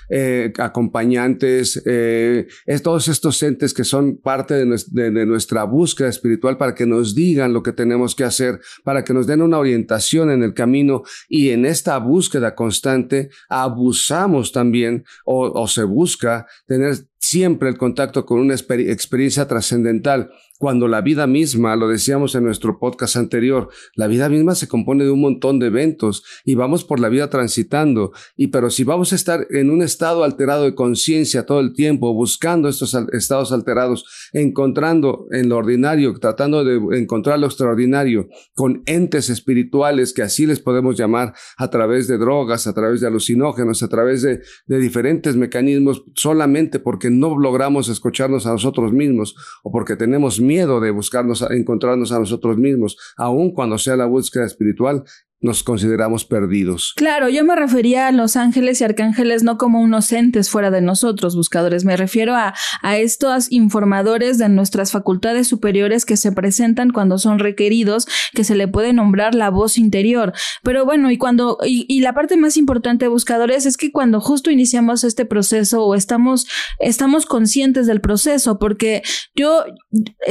acompañantes, 0.58 1.82
es, 1.84 2.82
todos 2.82 3.08
estos 3.08 3.42
entes 3.42 3.74
que 3.74 3.84
son 3.84 4.16
parte 4.16 4.54
de 4.54 5.26
nuestra 5.26 5.64
búsqueda 5.64 6.08
espiritual 6.08 6.56
para 6.56 6.74
que 6.74 6.86
nos 6.86 7.14
digan 7.14 7.52
lo 7.52 7.62
que 7.62 7.72
tenemos 7.72 8.14
que 8.14 8.24
hacer, 8.24 8.60
para 8.84 9.04
que 9.04 9.12
nos 9.12 9.26
den 9.26 9.42
una 9.42 9.58
orientación 9.58 10.30
en 10.30 10.42
el 10.42 10.54
camino 10.54 11.02
y 11.28 11.50
en 11.50 11.66
esta 11.66 11.98
búsqueda 11.98 12.54
constante 12.54 13.30
abusar 13.48 14.05
usamos 14.06 14.52
también 14.52 15.04
o, 15.24 15.60
o 15.60 15.66
se 15.66 15.84
busca 15.84 16.46
tener 16.66 16.96
siempre 17.18 17.68
el 17.68 17.78
contacto 17.78 18.26
con 18.26 18.40
una 18.40 18.54
experiencia 18.54 19.48
trascendental 19.48 20.30
cuando 20.58 20.88
la 20.88 21.02
vida 21.02 21.26
misma, 21.26 21.76
lo 21.76 21.88
decíamos 21.88 22.34
en 22.34 22.44
nuestro 22.44 22.78
podcast 22.78 23.16
anterior, 23.16 23.68
la 23.94 24.06
vida 24.06 24.28
misma 24.28 24.54
se 24.54 24.68
compone 24.68 25.04
de 25.04 25.10
un 25.10 25.20
montón 25.20 25.58
de 25.58 25.66
eventos 25.66 26.24
y 26.44 26.54
vamos 26.54 26.84
por 26.84 26.98
la 26.98 27.08
vida 27.08 27.28
transitando. 27.28 28.12
Y 28.36 28.48
pero 28.48 28.70
si 28.70 28.84
vamos 28.84 29.12
a 29.12 29.16
estar 29.16 29.46
en 29.50 29.70
un 29.70 29.82
estado 29.82 30.24
alterado 30.24 30.64
de 30.64 30.74
conciencia 30.74 31.44
todo 31.44 31.60
el 31.60 31.74
tiempo, 31.74 32.14
buscando 32.14 32.68
estos 32.68 32.96
estados 33.12 33.52
alterados, 33.52 34.30
encontrando 34.32 35.26
en 35.30 35.48
lo 35.48 35.58
ordinario, 35.58 36.14
tratando 36.18 36.64
de 36.64 36.98
encontrar 36.98 37.38
lo 37.38 37.46
extraordinario, 37.46 38.28
con 38.54 38.82
entes 38.86 39.28
espirituales 39.28 40.14
que 40.14 40.22
así 40.22 40.46
les 40.46 40.60
podemos 40.60 40.96
llamar 40.96 41.34
a 41.58 41.68
través 41.68 42.08
de 42.08 42.16
drogas, 42.16 42.66
a 42.66 42.72
través 42.72 43.00
de 43.00 43.08
alucinógenos, 43.08 43.82
a 43.82 43.88
través 43.88 44.22
de, 44.22 44.40
de 44.66 44.78
diferentes 44.78 45.36
mecanismos, 45.36 46.02
solamente 46.14 46.78
porque 46.78 47.05
no 47.10 47.38
logramos 47.38 47.88
escucharnos 47.88 48.46
a 48.46 48.52
nosotros 48.52 48.92
mismos 48.92 49.36
o 49.62 49.70
porque 49.70 49.96
tenemos 49.96 50.40
miedo 50.40 50.80
de 50.80 50.90
buscarnos, 50.90 51.42
encontrarnos 51.50 52.12
a 52.12 52.18
nosotros 52.18 52.56
mismos, 52.56 52.96
aun 53.16 53.52
cuando 53.52 53.78
sea 53.78 53.96
la 53.96 54.06
búsqueda 54.06 54.46
espiritual, 54.46 55.04
nos 55.40 55.62
consideramos 55.62 56.24
perdidos. 56.24 56.94
Claro, 56.96 57.28
yo 57.28 57.44
me 57.44 57.54
refería 57.56 58.08
a 58.08 58.12
los 58.12 58.36
ángeles 58.36 58.80
y 58.80 58.84
arcángeles 58.84 59.42
no 59.42 59.58
como 59.58 59.80
unos 59.80 60.10
entes 60.12 60.48
fuera 60.48 60.70
de 60.70 60.80
nosotros, 60.80 61.36
buscadores. 61.36 61.84
Me 61.84 61.96
refiero 61.96 62.34
a, 62.34 62.54
a 62.82 62.96
estos 62.96 63.52
informadores 63.52 64.38
de 64.38 64.48
nuestras 64.48 64.92
facultades 64.92 65.46
superiores 65.46 66.06
que 66.06 66.16
se 66.16 66.32
presentan 66.32 66.90
cuando 66.90 67.18
son 67.18 67.38
requeridos, 67.38 68.06
que 68.32 68.44
se 68.44 68.56
le 68.56 68.66
puede 68.66 68.92
nombrar 68.94 69.34
la 69.34 69.50
voz 69.50 69.76
interior. 69.76 70.32
Pero 70.62 70.86
bueno, 70.86 71.10
y 71.10 71.18
cuando, 71.18 71.58
y, 71.64 71.84
y 71.88 72.00
la 72.00 72.14
parte 72.14 72.36
más 72.36 72.56
importante, 72.56 73.08
buscadores, 73.08 73.66
es 73.66 73.76
que 73.76 73.92
cuando 73.92 74.20
justo 74.20 74.50
iniciamos 74.50 75.04
este 75.04 75.26
proceso 75.26 75.84
o 75.84 75.94
estamos, 75.94 76.46
estamos 76.80 77.26
conscientes 77.26 77.86
del 77.86 78.00
proceso, 78.00 78.58
porque 78.58 79.02
yo, 79.34 79.64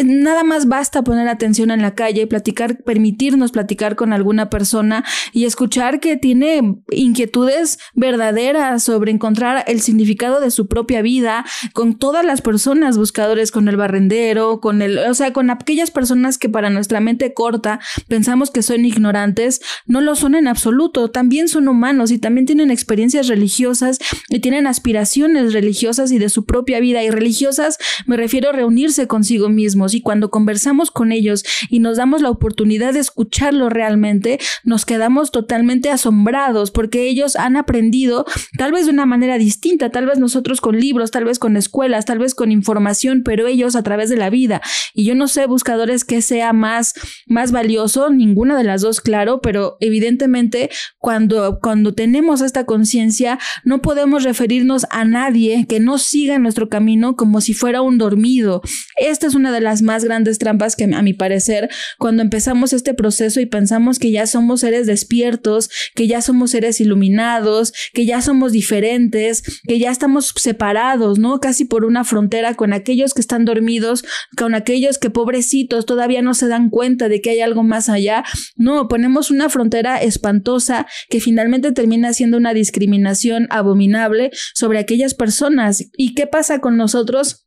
nada 0.04 0.44
más 0.44 0.68
basta 0.68 1.04
poner 1.04 1.28
atención 1.28 1.70
en 1.70 1.84
la 1.84 1.94
calle, 1.94 2.26
platicar, 2.26 2.84
permitirnos 2.84 3.52
platicar 3.52 3.96
con 3.96 4.12
alguna 4.12 4.50
persona 4.50 4.95
y 5.34 5.46
escuchar 5.46 6.00
que 6.00 6.18
tiene 6.18 6.78
inquietudes 6.92 7.80
verdaderas 7.94 8.84
sobre 8.84 9.12
encontrar 9.12 9.64
el 9.68 9.82
significado 9.82 10.40
de 10.40 10.52
su 10.52 10.68
propia 10.68 11.02
vida 11.02 11.46
con 11.74 11.98
todas 11.98 12.26
las 12.26 12.42
personas 12.42 12.98
buscadores, 12.98 13.52
con 13.52 13.68
el 13.68 13.78
barrendero, 13.78 14.60
con 14.60 14.82
el, 14.82 14.98
o 15.00 15.14
sea, 15.14 15.34
con 15.34 15.50
aquellas 15.50 15.92
personas 15.92 16.38
que 16.38 16.50
para 16.50 16.70
nuestra 16.70 17.00
mente 17.00 17.34
corta 17.34 17.80
pensamos 18.08 18.52
que 18.52 18.62
son 18.62 18.86
ignorantes, 18.86 19.62
no 19.86 20.02
lo 20.02 20.16
son 20.16 20.36
en 20.36 20.48
absoluto, 20.48 21.12
también 21.12 21.48
son 21.48 21.68
humanos 21.68 22.12
y 22.12 22.20
también 22.20 22.46
tienen 22.46 22.72
experiencias 22.72 23.28
religiosas 23.28 24.00
y 24.30 24.40
tienen 24.40 24.68
aspiraciones 24.68 25.54
religiosas 25.54 26.12
y 26.12 26.20
de 26.20 26.30
su 26.30 26.46
propia 26.46 26.80
vida. 26.80 27.04
Y 27.04 27.10
religiosas 27.10 27.78
me 28.06 28.18
refiero 28.18 28.50
a 28.50 28.54
reunirse 28.54 29.08
consigo 29.08 29.50
mismos 29.50 29.94
y 29.94 30.02
cuando 30.02 30.30
conversamos 30.30 30.92
con 30.92 31.12
ellos 31.12 31.44
y 31.70 31.80
nos 31.80 31.98
damos 31.98 32.22
la 32.22 32.30
oportunidad 32.30 32.94
de 32.94 33.00
escucharlo 33.00 33.70
realmente, 33.70 34.40
quedamos 34.86 35.32
totalmente 35.32 35.90
asombrados 35.90 36.72
porque 36.72 37.08
ellos 37.08 37.36
han 37.36 37.58
aprendido 37.58 38.26
tal 38.58 38.72
vez 38.72 38.86
de 38.86 38.92
una 38.92 39.06
manera 39.06 39.38
distinta, 39.38 39.90
tal 39.90 40.06
vez 40.06 40.20
nosotros 40.20 40.62
con 40.62 40.80
libros, 40.80 41.12
tal 41.12 41.26
vez 41.26 41.40
con 41.40 41.58
escuelas, 41.58 42.06
tal 42.06 42.20
vez 42.20 42.36
con 42.36 42.52
información, 42.52 43.24
pero 43.24 43.48
ellos 43.48 43.76
a 43.76 43.84
través 43.84 44.10
de 44.10 44.18
la 44.18 44.30
vida. 44.30 44.62
Y 44.94 45.06
yo 45.06 45.16
no 45.16 45.28
sé, 45.28 45.46
buscadores, 45.46 46.06
que 46.06 46.22
sea 46.22 46.54
más, 46.54 46.94
más 47.28 47.52
valioso, 47.52 48.10
ninguna 48.10 48.58
de 48.58 48.64
las 48.64 48.82
dos, 48.82 49.02
claro, 49.02 49.42
pero 49.42 49.78
evidentemente 49.80 50.70
cuando, 50.98 51.60
cuando 51.62 51.94
tenemos 51.94 52.42
esta 52.42 52.66
conciencia, 52.66 53.40
no 53.64 53.82
podemos 53.82 54.24
referirnos 54.24 54.86
a 54.90 55.06
nadie 55.06 55.66
que 55.68 55.80
no 55.80 55.98
siga 55.98 56.38
nuestro 56.40 56.70
camino 56.70 57.16
como 57.16 57.42
si 57.42 57.54
fuera 57.54 57.82
un 57.82 57.98
dormido. 57.98 58.62
Esta 58.98 59.28
es 59.28 59.36
una 59.36 59.52
de 59.52 59.62
las 59.62 59.82
más 59.82 60.04
grandes 60.04 60.38
trampas 60.38 60.76
que 60.76 60.86
a 60.86 61.02
mi 61.02 61.14
parecer, 61.14 61.70
cuando 61.98 62.22
empezamos 62.22 62.74
este 62.74 62.94
proceso 62.94 63.40
y 63.40 63.46
pensamos 63.46 64.00
que 64.00 64.12
ya 64.12 64.28
somos 64.28 64.60
seres 64.60 64.75
despiertos, 64.84 65.70
que 65.96 66.08
ya 66.08 66.22
somos 66.22 66.52
seres 66.52 66.82
iluminados, 66.82 67.74
que 67.94 68.06
ya 68.06 68.22
somos 68.22 68.52
diferentes, 68.52 69.62
que 69.68 69.80
ya 69.80 69.92
estamos 69.92 70.34
separados, 70.36 71.20
¿no? 71.20 71.40
Casi 71.40 71.66
por 71.66 71.86
una 71.86 72.04
frontera 72.04 72.54
con 72.56 72.74
aquellos 72.74 73.14
que 73.14 73.22
están 73.22 73.46
dormidos, 73.46 74.04
con 74.38 74.56
aquellos 74.56 74.98
que 74.98 75.10
pobrecitos 75.10 75.86
todavía 75.86 76.22
no 76.22 76.34
se 76.34 76.48
dan 76.48 76.70
cuenta 76.70 77.10
de 77.10 77.22
que 77.22 77.32
hay 77.32 77.40
algo 77.40 77.64
más 77.64 77.90
allá. 77.90 78.24
No, 78.56 78.88
ponemos 78.88 79.32
una 79.32 79.50
frontera 79.50 79.98
espantosa 79.98 80.88
que 81.10 81.20
finalmente 81.20 81.72
termina 81.72 82.14
siendo 82.14 82.38
una 82.38 82.54
discriminación 82.54 83.48
abominable 83.50 84.32
sobre 84.54 84.80
aquellas 84.80 85.14
personas. 85.14 85.90
¿Y 85.98 86.14
qué 86.14 86.28
pasa 86.28 86.60
con 86.60 86.78
nosotros? 86.78 87.45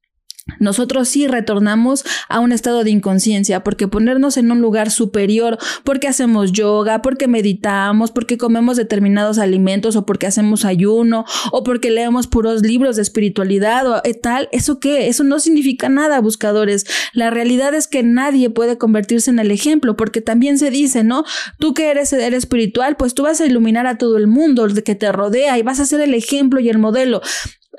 Nosotros 0.59 1.09
sí 1.09 1.27
retornamos 1.27 2.05
a 2.29 2.41
un 2.41 2.53
estado 2.53 2.85
de 2.85 2.91
inconsciencia, 2.91 3.63
porque 3.65 3.89
ponernos 3.89 4.37
en 4.37 4.51
un 4.51 4.61
lugar 4.61 4.91
superior, 4.91 5.59
porque 5.85 6.09
hacemos 6.09 6.53
yoga, 6.53 7.03
porque 7.03 7.29
meditamos, 7.29 8.11
porque 8.11 8.39
comemos 8.39 8.77
determinados 8.77 9.39
alimentos 9.39 9.97
o 9.97 10.05
porque 10.05 10.27
hacemos 10.27 10.65
ayuno 10.65 11.25
o 11.53 11.63
porque 11.65 11.91
leemos 11.91 12.27
puros 12.27 12.63
libros 12.63 12.97
de 12.97 13.03
espiritualidad 13.03 13.87
o 13.87 14.01
eh, 14.05 14.15
tal, 14.15 14.49
¿eso 14.53 14.81
qué? 14.81 15.09
Eso 15.09 15.25
no 15.25 15.39
significa 15.41 15.89
nada, 15.89 16.21
buscadores. 16.21 16.87
La 17.13 17.31
realidad 17.31 17.75
es 17.75 17.89
que 17.89 18.03
nadie 18.03 18.51
puede 18.51 18.79
convertirse 18.79 19.31
en 19.31 19.39
el 19.39 19.51
ejemplo, 19.51 19.97
porque 19.97 20.21
también 20.21 20.59
se 20.59 20.71
dice, 20.71 21.05
¿no? 21.05 21.25
Tú 21.59 21.75
que 21.75 21.91
eres 21.91 22.11
ser 22.11 22.35
espiritual, 22.35 22.97
pues 22.97 23.15
tú 23.15 23.25
vas 23.25 23.41
a 23.41 23.47
iluminar 23.47 23.87
a 23.87 23.99
todo 23.99 24.17
el 24.17 24.27
mundo 24.27 24.67
que 24.85 24.95
te 24.95 25.13
rodea 25.13 25.59
y 25.59 25.63
vas 25.63 25.81
a 25.81 25.87
ser 25.87 26.01
el 26.01 26.15
ejemplo 26.15 26.61
y 26.61 26.69
el 26.69 26.79
modelo. 26.79 27.21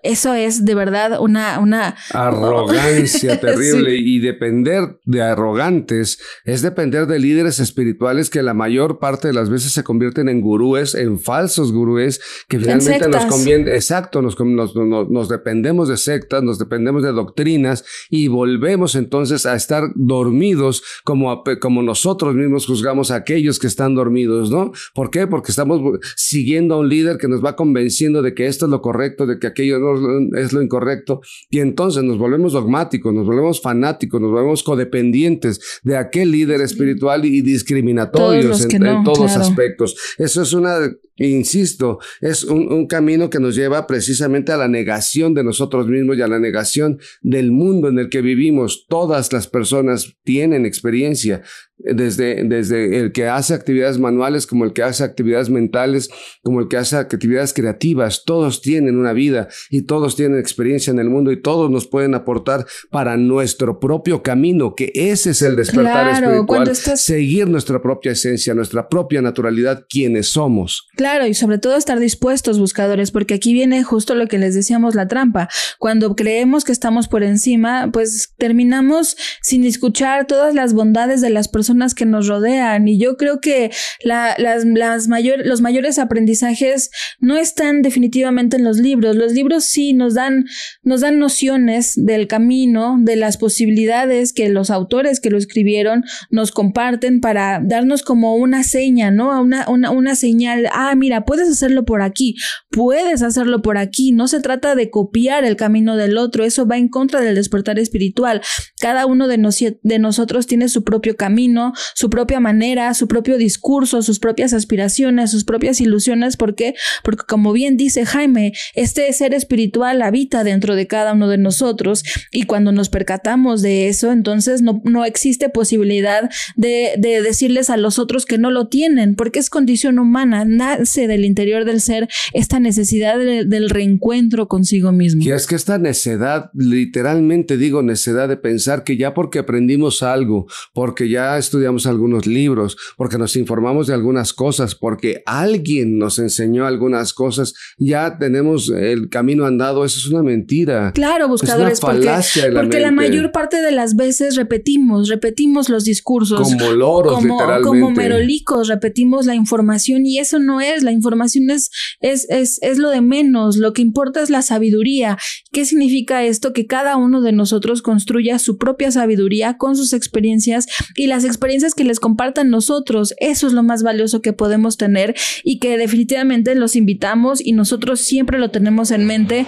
Eso 0.03 0.33
es 0.33 0.65
de 0.65 0.75
verdad 0.75 1.19
una... 1.19 1.59
una... 1.59 1.95
Arrogancia 2.11 3.39
terrible 3.41 3.95
y 3.95 4.19
depender 4.19 4.99
de 5.05 5.21
arrogantes 5.21 6.19
es 6.45 6.61
depender 6.61 7.07
de 7.07 7.19
líderes 7.19 7.59
espirituales 7.59 8.29
que 8.29 8.43
la 8.43 8.53
mayor 8.53 8.99
parte 8.99 9.27
de 9.27 9.33
las 9.33 9.49
veces 9.49 9.71
se 9.71 9.83
convierten 9.83 10.29
en 10.29 10.41
gurúes, 10.41 10.95
en 10.95 11.19
falsos 11.19 11.71
gurúes, 11.71 12.21
que 12.47 12.59
finalmente 12.59 13.07
nos 13.07 13.25
conviene, 13.25 13.73
exacto, 13.73 14.21
nos, 14.21 14.39
nos, 14.39 14.75
nos, 14.75 15.29
dependemos 15.29 15.89
de 15.89 15.97
sectas, 15.97 16.43
nos 16.43 16.59
dependemos 16.59 17.03
de 17.03 17.11
doctrinas 17.11 17.85
y 18.09 18.27
volvemos 18.27 18.95
entonces 18.95 19.45
a 19.45 19.55
estar 19.55 19.91
dormidos 19.95 20.83
como, 21.03 21.43
como 21.59 21.81
nosotros 21.81 22.35
mismos 22.35 22.65
juzgamos 22.65 23.11
a 23.11 23.15
aquellos 23.15 23.59
que 23.59 23.67
están 23.67 23.95
dormidos, 23.95 24.51
¿no? 24.51 24.71
¿Por 24.93 25.09
qué? 25.11 25.27
Porque 25.27 25.51
estamos 25.51 25.99
siguiendo 26.15 26.75
a 26.75 26.79
un 26.79 26.89
líder 26.89 27.17
que 27.17 27.27
nos 27.27 27.43
va 27.43 27.55
convenciendo 27.55 28.21
de 28.21 28.33
que 28.33 28.47
esto 28.47 28.65
es 28.65 28.71
lo 28.71 28.81
correcto, 28.81 29.25
de 29.25 29.39
que 29.39 29.47
aquello 29.47 29.79
no 29.79 29.88
es 30.35 30.53
lo 30.53 30.61
incorrecto, 30.61 31.21
y 31.49 31.59
entonces 31.59 32.03
nos 32.03 32.17
volvemos 32.17 32.53
dogmáticos, 32.53 33.13
nos 33.13 33.25
volvemos 33.25 33.61
fanáticos, 33.61 34.21
nos 34.21 34.31
volvemos 34.31 34.63
codependientes 34.63 35.79
de 35.83 35.97
aquel 35.97 36.31
líder 36.31 36.61
espiritual 36.61 37.25
y 37.25 37.41
discriminatorios 37.41 38.65
en, 38.73 39.03
todos 39.03 39.35
aspectos. 39.35 39.95
Eso 40.17 40.41
es 40.41 40.53
una 40.53 40.79
Insisto, 41.19 41.99
es 42.21 42.45
un, 42.45 42.71
un, 42.71 42.87
camino 42.87 43.29
que 43.29 43.41
nos 43.41 43.53
lleva 43.53 43.85
precisamente 43.87 44.53
a 44.53 44.57
la 44.57 44.69
negación 44.69 45.33
de 45.33 45.43
nosotros 45.43 45.85
mismos 45.85 46.17
y 46.17 46.21
a 46.21 46.29
la 46.29 46.39
negación 46.39 46.97
del 47.21 47.51
mundo 47.51 47.89
en 47.89 47.99
el 47.99 48.09
que 48.09 48.21
vivimos. 48.21 48.85
Todas 48.87 49.33
las 49.33 49.47
personas 49.47 50.15
tienen 50.23 50.65
experiencia, 50.65 51.41
desde, 51.79 52.43
desde 52.43 52.99
el 52.99 53.11
que 53.11 53.27
hace 53.27 53.53
actividades 53.53 53.99
manuales, 53.99 54.45
como 54.45 54.65
el 54.65 54.73
que 54.73 54.83
hace 54.83 55.03
actividades 55.03 55.49
mentales, 55.49 56.09
como 56.43 56.59
el 56.59 56.67
que 56.67 56.77
hace 56.77 56.97
actividades 56.97 57.53
creativas. 57.53 58.23
Todos 58.25 58.61
tienen 58.61 58.97
una 58.97 59.13
vida 59.13 59.47
y 59.69 59.83
todos 59.83 60.15
tienen 60.15 60.39
experiencia 60.39 60.91
en 60.91 60.99
el 60.99 61.09
mundo 61.09 61.31
y 61.31 61.41
todos 61.41 61.71
nos 61.71 61.87
pueden 61.87 62.15
aportar 62.15 62.65
para 62.91 63.17
nuestro 63.17 63.79
propio 63.79 64.21
camino, 64.21 64.75
que 64.75 64.91
ese 64.93 65.31
es 65.31 65.41
el 65.41 65.55
despertar 65.55 66.09
espiritual. 66.09 66.75
Seguir 66.75 67.47
nuestra 67.47 67.81
propia 67.81 68.11
esencia, 68.11 68.53
nuestra 68.53 68.89
propia 68.89 69.21
naturalidad, 69.21 69.85
quienes 69.89 70.29
somos. 70.31 70.87
Claro, 70.95 71.25
y 71.27 71.33
sobre 71.33 71.59
todo 71.59 71.77
estar 71.77 71.99
dispuestos, 71.99 72.59
buscadores, 72.59 73.11
porque 73.11 73.35
aquí 73.35 73.53
viene 73.53 73.83
justo 73.83 74.15
lo 74.15 74.27
que 74.27 74.37
les 74.37 74.53
decíamos, 74.53 74.95
la 74.95 75.07
trampa. 75.07 75.47
Cuando 75.77 76.15
creemos 76.15 76.65
que 76.65 76.73
estamos 76.73 77.07
por 77.07 77.23
encima, 77.23 77.89
pues 77.91 78.33
terminamos 78.37 79.15
sin 79.41 79.63
escuchar 79.63 80.27
todas 80.27 80.53
las 80.53 80.73
bondades 80.73 81.21
de 81.21 81.29
las 81.29 81.47
personas 81.47 81.68
que 81.95 82.05
nos 82.05 82.27
rodean. 82.27 82.87
Y 82.87 82.99
yo 82.99 83.17
creo 83.17 83.39
que 83.41 83.71
las, 84.03 84.37
las 84.39 85.07
mayor, 85.07 85.45
los 85.45 85.61
mayores 85.61 85.99
aprendizajes 85.99 86.89
no 87.19 87.37
están 87.37 87.81
definitivamente 87.81 88.57
en 88.57 88.63
los 88.63 88.77
libros. 88.77 89.15
Los 89.15 89.33
libros 89.33 89.65
sí 89.65 89.93
nos 89.93 90.13
dan, 90.13 90.45
nos 90.83 91.01
dan 91.01 91.19
nociones 91.19 91.93
del 91.95 92.27
camino, 92.27 92.97
de 92.99 93.15
las 93.15 93.37
posibilidades 93.37 94.33
que 94.33 94.49
los 94.49 94.69
autores 94.69 95.19
que 95.19 95.29
lo 95.29 95.37
escribieron 95.37 96.03
nos 96.29 96.51
comparten 96.51 97.21
para 97.21 97.61
darnos 97.63 98.03
como 98.03 98.35
una 98.35 98.63
seña, 98.63 99.11
¿no? 99.11 99.41
Una, 99.41 99.69
una, 99.69 99.91
una 99.91 100.15
señal. 100.15 100.67
Ah, 100.71 100.95
mira, 100.95 101.25
puedes 101.25 101.49
hacerlo 101.49 101.85
por 101.85 102.01
aquí, 102.01 102.35
puedes 102.69 103.21
hacerlo 103.21 103.61
por 103.61 103.77
aquí. 103.77 104.11
No 104.11 104.27
se 104.27 104.39
trata 104.41 104.75
de 104.75 104.89
copiar 104.89 105.43
el 105.43 105.55
camino 105.55 105.95
del 105.95 106.17
otro, 106.17 106.43
eso 106.43 106.67
va 106.67 106.77
en 106.77 106.89
contra 106.89 107.21
del 107.21 107.35
despertar 107.35 107.79
espiritual. 107.79 108.41
Cada 108.79 109.05
uno 109.05 109.27
de, 109.27 109.37
de 109.83 109.99
nosotros 109.99 110.47
tiene 110.47 110.69
su 110.69 110.83
propio 110.83 111.15
camino, 111.15 111.58
su 111.95 112.09
propia 112.09 112.39
manera, 112.39 112.93
su 112.93 113.07
propio 113.07 113.37
discurso, 113.37 114.01
sus 114.01 114.19
propias 114.19 114.53
aspiraciones, 114.53 115.31
sus 115.31 115.43
propias 115.43 115.81
ilusiones. 115.81 116.37
¿Por 116.37 116.55
qué? 116.55 116.75
Porque 117.03 117.23
como 117.27 117.53
bien 117.53 117.77
dice 117.77 118.05
Jaime, 118.05 118.53
este 118.75 119.11
ser 119.13 119.33
espiritual 119.33 120.01
habita 120.01 120.43
dentro 120.43 120.75
de 120.75 120.87
cada 120.87 121.13
uno 121.13 121.27
de 121.27 121.37
nosotros 121.37 122.03
y 122.31 122.43
cuando 122.43 122.71
nos 122.71 122.89
percatamos 122.89 123.61
de 123.61 123.87
eso, 123.87 124.11
entonces 124.11 124.61
no, 124.61 124.81
no 124.83 125.05
existe 125.05 125.49
posibilidad 125.49 126.29
de, 126.55 126.93
de 126.97 127.21
decirles 127.21 127.69
a 127.69 127.77
los 127.77 127.99
otros 127.99 128.25
que 128.25 128.37
no 128.37 128.51
lo 128.51 128.67
tienen, 128.67 129.15
porque 129.15 129.39
es 129.39 129.49
condición 129.49 129.99
humana. 129.99 130.45
nace 130.45 131.07
del 131.07 131.25
interior 131.25 131.65
del 131.65 131.81
ser 131.81 132.07
esta 132.33 132.59
necesidad 132.59 133.17
del 133.17 133.69
reencuentro 133.69 134.47
consigo 134.47 134.91
mismo. 134.91 135.23
Y 135.23 135.31
es 135.31 135.47
que 135.47 135.55
esta 135.55 135.77
necedad, 135.77 136.51
literalmente 136.53 137.57
digo 137.57 137.81
necedad 137.81 138.27
de 138.29 138.37
pensar 138.37 138.83
que 138.83 138.97
ya 138.97 139.13
porque 139.13 139.39
aprendimos 139.39 140.03
algo, 140.03 140.47
porque 140.73 141.09
ya 141.09 141.37
estudiamos 141.49 141.87
algunos 141.87 142.27
libros, 142.27 142.77
porque 142.95 143.17
nos 143.17 143.35
informamos 143.35 143.87
de 143.87 143.93
algunas 143.93 144.33
cosas, 144.33 144.75
porque 144.75 145.23
alguien 145.25 145.97
nos 145.97 146.19
enseñó 146.19 146.65
algunas 146.65 147.13
cosas, 147.13 147.53
ya 147.77 148.17
tenemos 148.17 148.69
el 148.69 149.09
camino 149.09 149.45
andado, 149.45 149.83
eso 149.83 149.99
es 149.99 150.05
una 150.07 150.23
mentira. 150.23 150.91
Claro, 150.93 151.27
buscadores, 151.27 151.73
es 151.73 151.83
una 151.83 151.93
falacia 151.93 152.43
porque, 152.43 152.53
la, 152.53 152.61
porque 152.61 152.79
la 152.79 152.91
mayor 152.91 153.31
parte 153.31 153.61
de 153.61 153.71
las 153.71 153.95
veces 153.95 154.35
repetimos, 154.35 155.09
repetimos 155.09 155.69
los 155.69 155.83
discursos. 155.83 156.41
Como 156.41 156.71
loros, 156.71 157.15
como, 157.15 157.33
literalmente. 157.33 157.67
Como 157.67 157.91
merolicos, 157.91 158.67
repetimos 158.67 159.25
la 159.25 159.35
información 159.35 160.05
y 160.05 160.19
eso 160.19 160.39
no 160.39 160.61
es, 160.61 160.83
la 160.83 160.91
información 160.91 161.49
es, 161.49 161.71
es, 161.99 162.27
es, 162.29 162.59
es 162.61 162.77
lo 162.77 162.89
de 162.89 163.01
menos, 163.01 163.57
lo 163.57 163.73
que 163.73 163.81
importa 163.81 164.21
es 164.21 164.29
la 164.29 164.41
sabiduría. 164.41 165.17
¿Qué 165.51 165.65
significa 165.65 166.23
esto? 166.23 166.53
Que 166.53 166.67
cada 166.67 166.95
uno 166.97 167.21
de 167.21 167.31
nosotros 167.31 167.81
construya 167.81 168.37
su 168.37 168.57
propia 168.57 168.91
sabiduría 168.91 169.57
con 169.57 169.75
sus 169.75 169.93
experiencias 169.93 170.67
y 170.95 171.07
las 171.07 171.23
experiencias 171.29 171.73
que 171.73 171.83
les 171.83 171.99
compartan 171.99 172.49
nosotros. 172.49 173.13
Eso 173.19 173.47
es 173.47 173.53
lo 173.53 173.63
más 173.63 173.83
valioso 173.83 174.21
que 174.21 174.33
podemos 174.33 174.77
tener 174.77 175.15
y 175.43 175.59
que 175.59 175.77
definitivamente 175.77 176.55
los 176.55 176.75
invitamos 176.75 177.39
y 177.43 177.53
nosotros 177.53 178.01
siempre 178.01 178.39
lo 178.39 178.51
tenemos 178.51 178.91
en 178.91 179.05
mente 179.05 179.45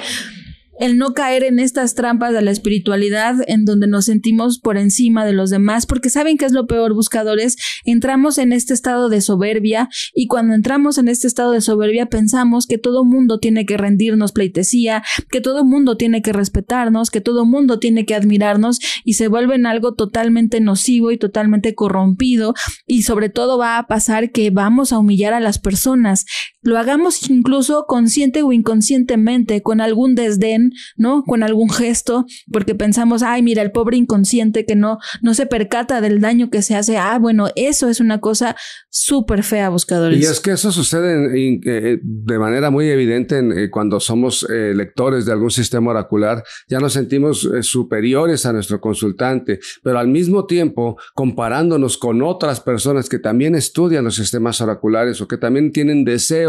el 0.81 0.97
no 0.97 1.13
caer 1.13 1.43
en 1.43 1.59
estas 1.59 1.93
trampas 1.93 2.33
de 2.33 2.41
la 2.41 2.49
espiritualidad 2.49 3.35
en 3.45 3.65
donde 3.65 3.85
nos 3.85 4.05
sentimos 4.05 4.59
por 4.59 4.77
encima 4.77 5.25
de 5.25 5.31
los 5.31 5.51
demás, 5.51 5.85
porque 5.85 6.09
saben 6.09 6.39
que 6.39 6.45
es 6.45 6.53
lo 6.53 6.65
peor, 6.65 6.95
buscadores, 6.95 7.55
entramos 7.85 8.39
en 8.39 8.51
este 8.51 8.73
estado 8.73 9.07
de 9.07 9.21
soberbia 9.21 9.89
y 10.15 10.25
cuando 10.25 10.55
entramos 10.55 10.97
en 10.97 11.07
este 11.07 11.27
estado 11.27 11.51
de 11.51 11.61
soberbia 11.61 12.07
pensamos 12.07 12.65
que 12.65 12.79
todo 12.79 13.05
mundo 13.05 13.37
tiene 13.37 13.67
que 13.67 13.77
rendirnos 13.77 14.31
pleitesía, 14.31 15.03
que 15.29 15.39
todo 15.39 15.63
mundo 15.63 15.97
tiene 15.97 16.23
que 16.23 16.33
respetarnos, 16.33 17.11
que 17.11 17.21
todo 17.21 17.45
mundo 17.45 17.77
tiene 17.77 18.07
que 18.07 18.15
admirarnos 18.15 18.79
y 19.05 19.13
se 19.13 19.27
vuelven 19.27 19.67
algo 19.67 19.93
totalmente 19.93 20.61
nocivo 20.61 21.11
y 21.11 21.19
totalmente 21.19 21.75
corrompido 21.75 22.55
y 22.87 23.03
sobre 23.03 23.29
todo 23.29 23.59
va 23.59 23.77
a 23.77 23.85
pasar 23.85 24.31
que 24.31 24.49
vamos 24.49 24.91
a 24.91 24.97
humillar 24.97 25.35
a 25.35 25.39
las 25.39 25.59
personas, 25.59 26.25
lo 26.61 26.77
hagamos 26.77 27.29
incluso 27.29 27.85
consciente 27.87 28.43
o 28.43 28.51
inconscientemente, 28.51 29.61
con 29.61 29.81
algún 29.81 30.15
desdén 30.15 30.71
¿no? 30.97 31.23
Con 31.23 31.43
algún 31.43 31.69
gesto, 31.69 32.25
porque 32.51 32.75
pensamos, 32.75 33.23
ay, 33.23 33.41
mira, 33.41 33.61
el 33.61 33.71
pobre 33.71 33.97
inconsciente 33.97 34.65
que 34.65 34.75
no, 34.75 34.97
no 35.21 35.33
se 35.33 35.45
percata 35.45 36.01
del 36.01 36.19
daño 36.19 36.49
que 36.49 36.61
se 36.61 36.75
hace. 36.75 36.97
Ah, 36.97 37.17
bueno, 37.19 37.47
eso 37.55 37.89
es 37.89 37.99
una 37.99 38.19
cosa 38.19 38.55
súper 38.89 39.43
fea, 39.43 39.69
buscadores. 39.69 40.19
Y 40.19 40.25
es 40.25 40.39
que 40.39 40.51
eso 40.51 40.71
sucede 40.71 41.59
eh, 41.65 41.99
de 42.01 42.39
manera 42.39 42.69
muy 42.69 42.87
evidente 42.89 43.39
eh, 43.39 43.69
cuando 43.69 43.99
somos 43.99 44.45
eh, 44.49 44.73
lectores 44.75 45.25
de 45.25 45.31
algún 45.31 45.51
sistema 45.51 45.91
oracular, 45.91 46.43
ya 46.67 46.79
nos 46.79 46.93
sentimos 46.93 47.49
superiores 47.61 48.45
a 48.45 48.53
nuestro 48.53 48.79
consultante, 48.79 49.59
pero 49.83 49.99
al 49.99 50.07
mismo 50.07 50.45
tiempo, 50.45 50.97
comparándonos 51.13 51.97
con 51.97 52.21
otras 52.21 52.59
personas 52.59 53.09
que 53.09 53.19
también 53.19 53.55
estudian 53.55 54.03
los 54.03 54.15
sistemas 54.15 54.61
oraculares 54.61 55.21
o 55.21 55.27
que 55.27 55.37
también 55.37 55.71
tienen 55.71 56.03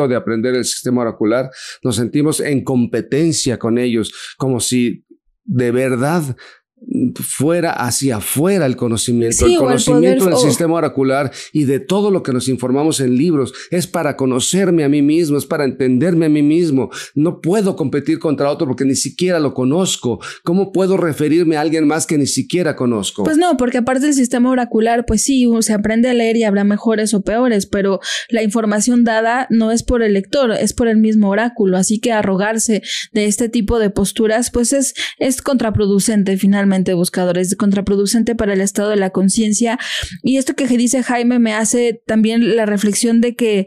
de 0.08 0.16
aprender 0.16 0.54
el 0.54 0.64
sistema 0.64 1.02
oracular, 1.02 1.50
nos 1.82 1.96
sentimos 1.96 2.40
en 2.40 2.64
competencia 2.64 3.58
con 3.58 3.78
ellos 3.78 4.12
como 4.36 4.60
si 4.60 5.04
de 5.44 5.70
verdad 5.70 6.36
fuera 7.22 7.72
hacia 7.72 8.16
afuera 8.16 8.66
el 8.66 8.76
conocimiento, 8.76 9.46
el 9.46 9.56
conocimiento 9.56 10.26
del 10.26 10.36
sistema 10.36 10.74
oracular 10.74 11.32
y 11.52 11.64
de 11.64 11.80
todo 11.80 12.10
lo 12.10 12.22
que 12.22 12.32
nos 12.32 12.48
informamos 12.48 13.00
en 13.00 13.16
libros 13.16 13.52
es 13.70 13.86
para 13.86 14.16
conocerme 14.16 14.84
a 14.84 14.88
mí 14.88 15.02
mismo, 15.02 15.38
es 15.38 15.46
para 15.46 15.64
entenderme 15.64 16.26
a 16.26 16.28
mí 16.28 16.42
mismo. 16.42 16.90
No 17.14 17.40
puedo 17.40 17.76
competir 17.76 18.18
contra 18.18 18.50
otro 18.50 18.66
porque 18.66 18.84
ni 18.84 18.96
siquiera 18.96 19.38
lo 19.38 19.54
conozco. 19.54 20.20
¿Cómo 20.42 20.72
puedo 20.72 20.96
referirme 20.96 21.56
a 21.56 21.60
alguien 21.60 21.86
más 21.86 22.06
que 22.06 22.18
ni 22.18 22.26
siquiera 22.26 22.76
conozco? 22.76 23.24
Pues 23.24 23.36
no, 23.36 23.56
porque 23.56 23.78
aparte 23.78 24.06
del 24.06 24.14
sistema 24.14 24.50
oracular, 24.50 25.04
pues 25.06 25.22
sí, 25.22 25.48
se 25.60 25.72
aprende 25.72 26.08
a 26.08 26.14
leer 26.14 26.36
y 26.36 26.44
habrá 26.44 26.64
mejores 26.64 27.14
o 27.14 27.22
peores, 27.22 27.66
pero 27.66 28.00
la 28.28 28.42
información 28.42 29.04
dada 29.04 29.46
no 29.50 29.70
es 29.70 29.82
por 29.82 30.02
el 30.02 30.14
lector, 30.14 30.52
es 30.52 30.72
por 30.72 30.88
el 30.88 30.96
mismo 30.96 31.30
oráculo, 31.30 31.76
así 31.76 32.00
que 32.00 32.12
arrogarse 32.12 32.82
de 33.12 33.26
este 33.26 33.48
tipo 33.48 33.78
de 33.78 33.90
posturas, 33.90 34.50
pues 34.50 34.72
es, 34.72 34.94
es 35.18 35.42
contraproducente 35.42 36.36
finalmente 36.36 36.71
buscadores, 36.94 37.54
contraproducente 37.56 38.34
para 38.34 38.54
el 38.54 38.60
estado 38.60 38.90
de 38.90 38.96
la 38.96 39.10
conciencia. 39.10 39.78
Y 40.22 40.38
esto 40.38 40.54
que 40.54 40.66
dice 40.66 41.02
Jaime 41.02 41.38
me 41.38 41.54
hace 41.54 42.02
también 42.06 42.56
la 42.56 42.66
reflexión 42.66 43.20
de 43.20 43.34
que 43.34 43.66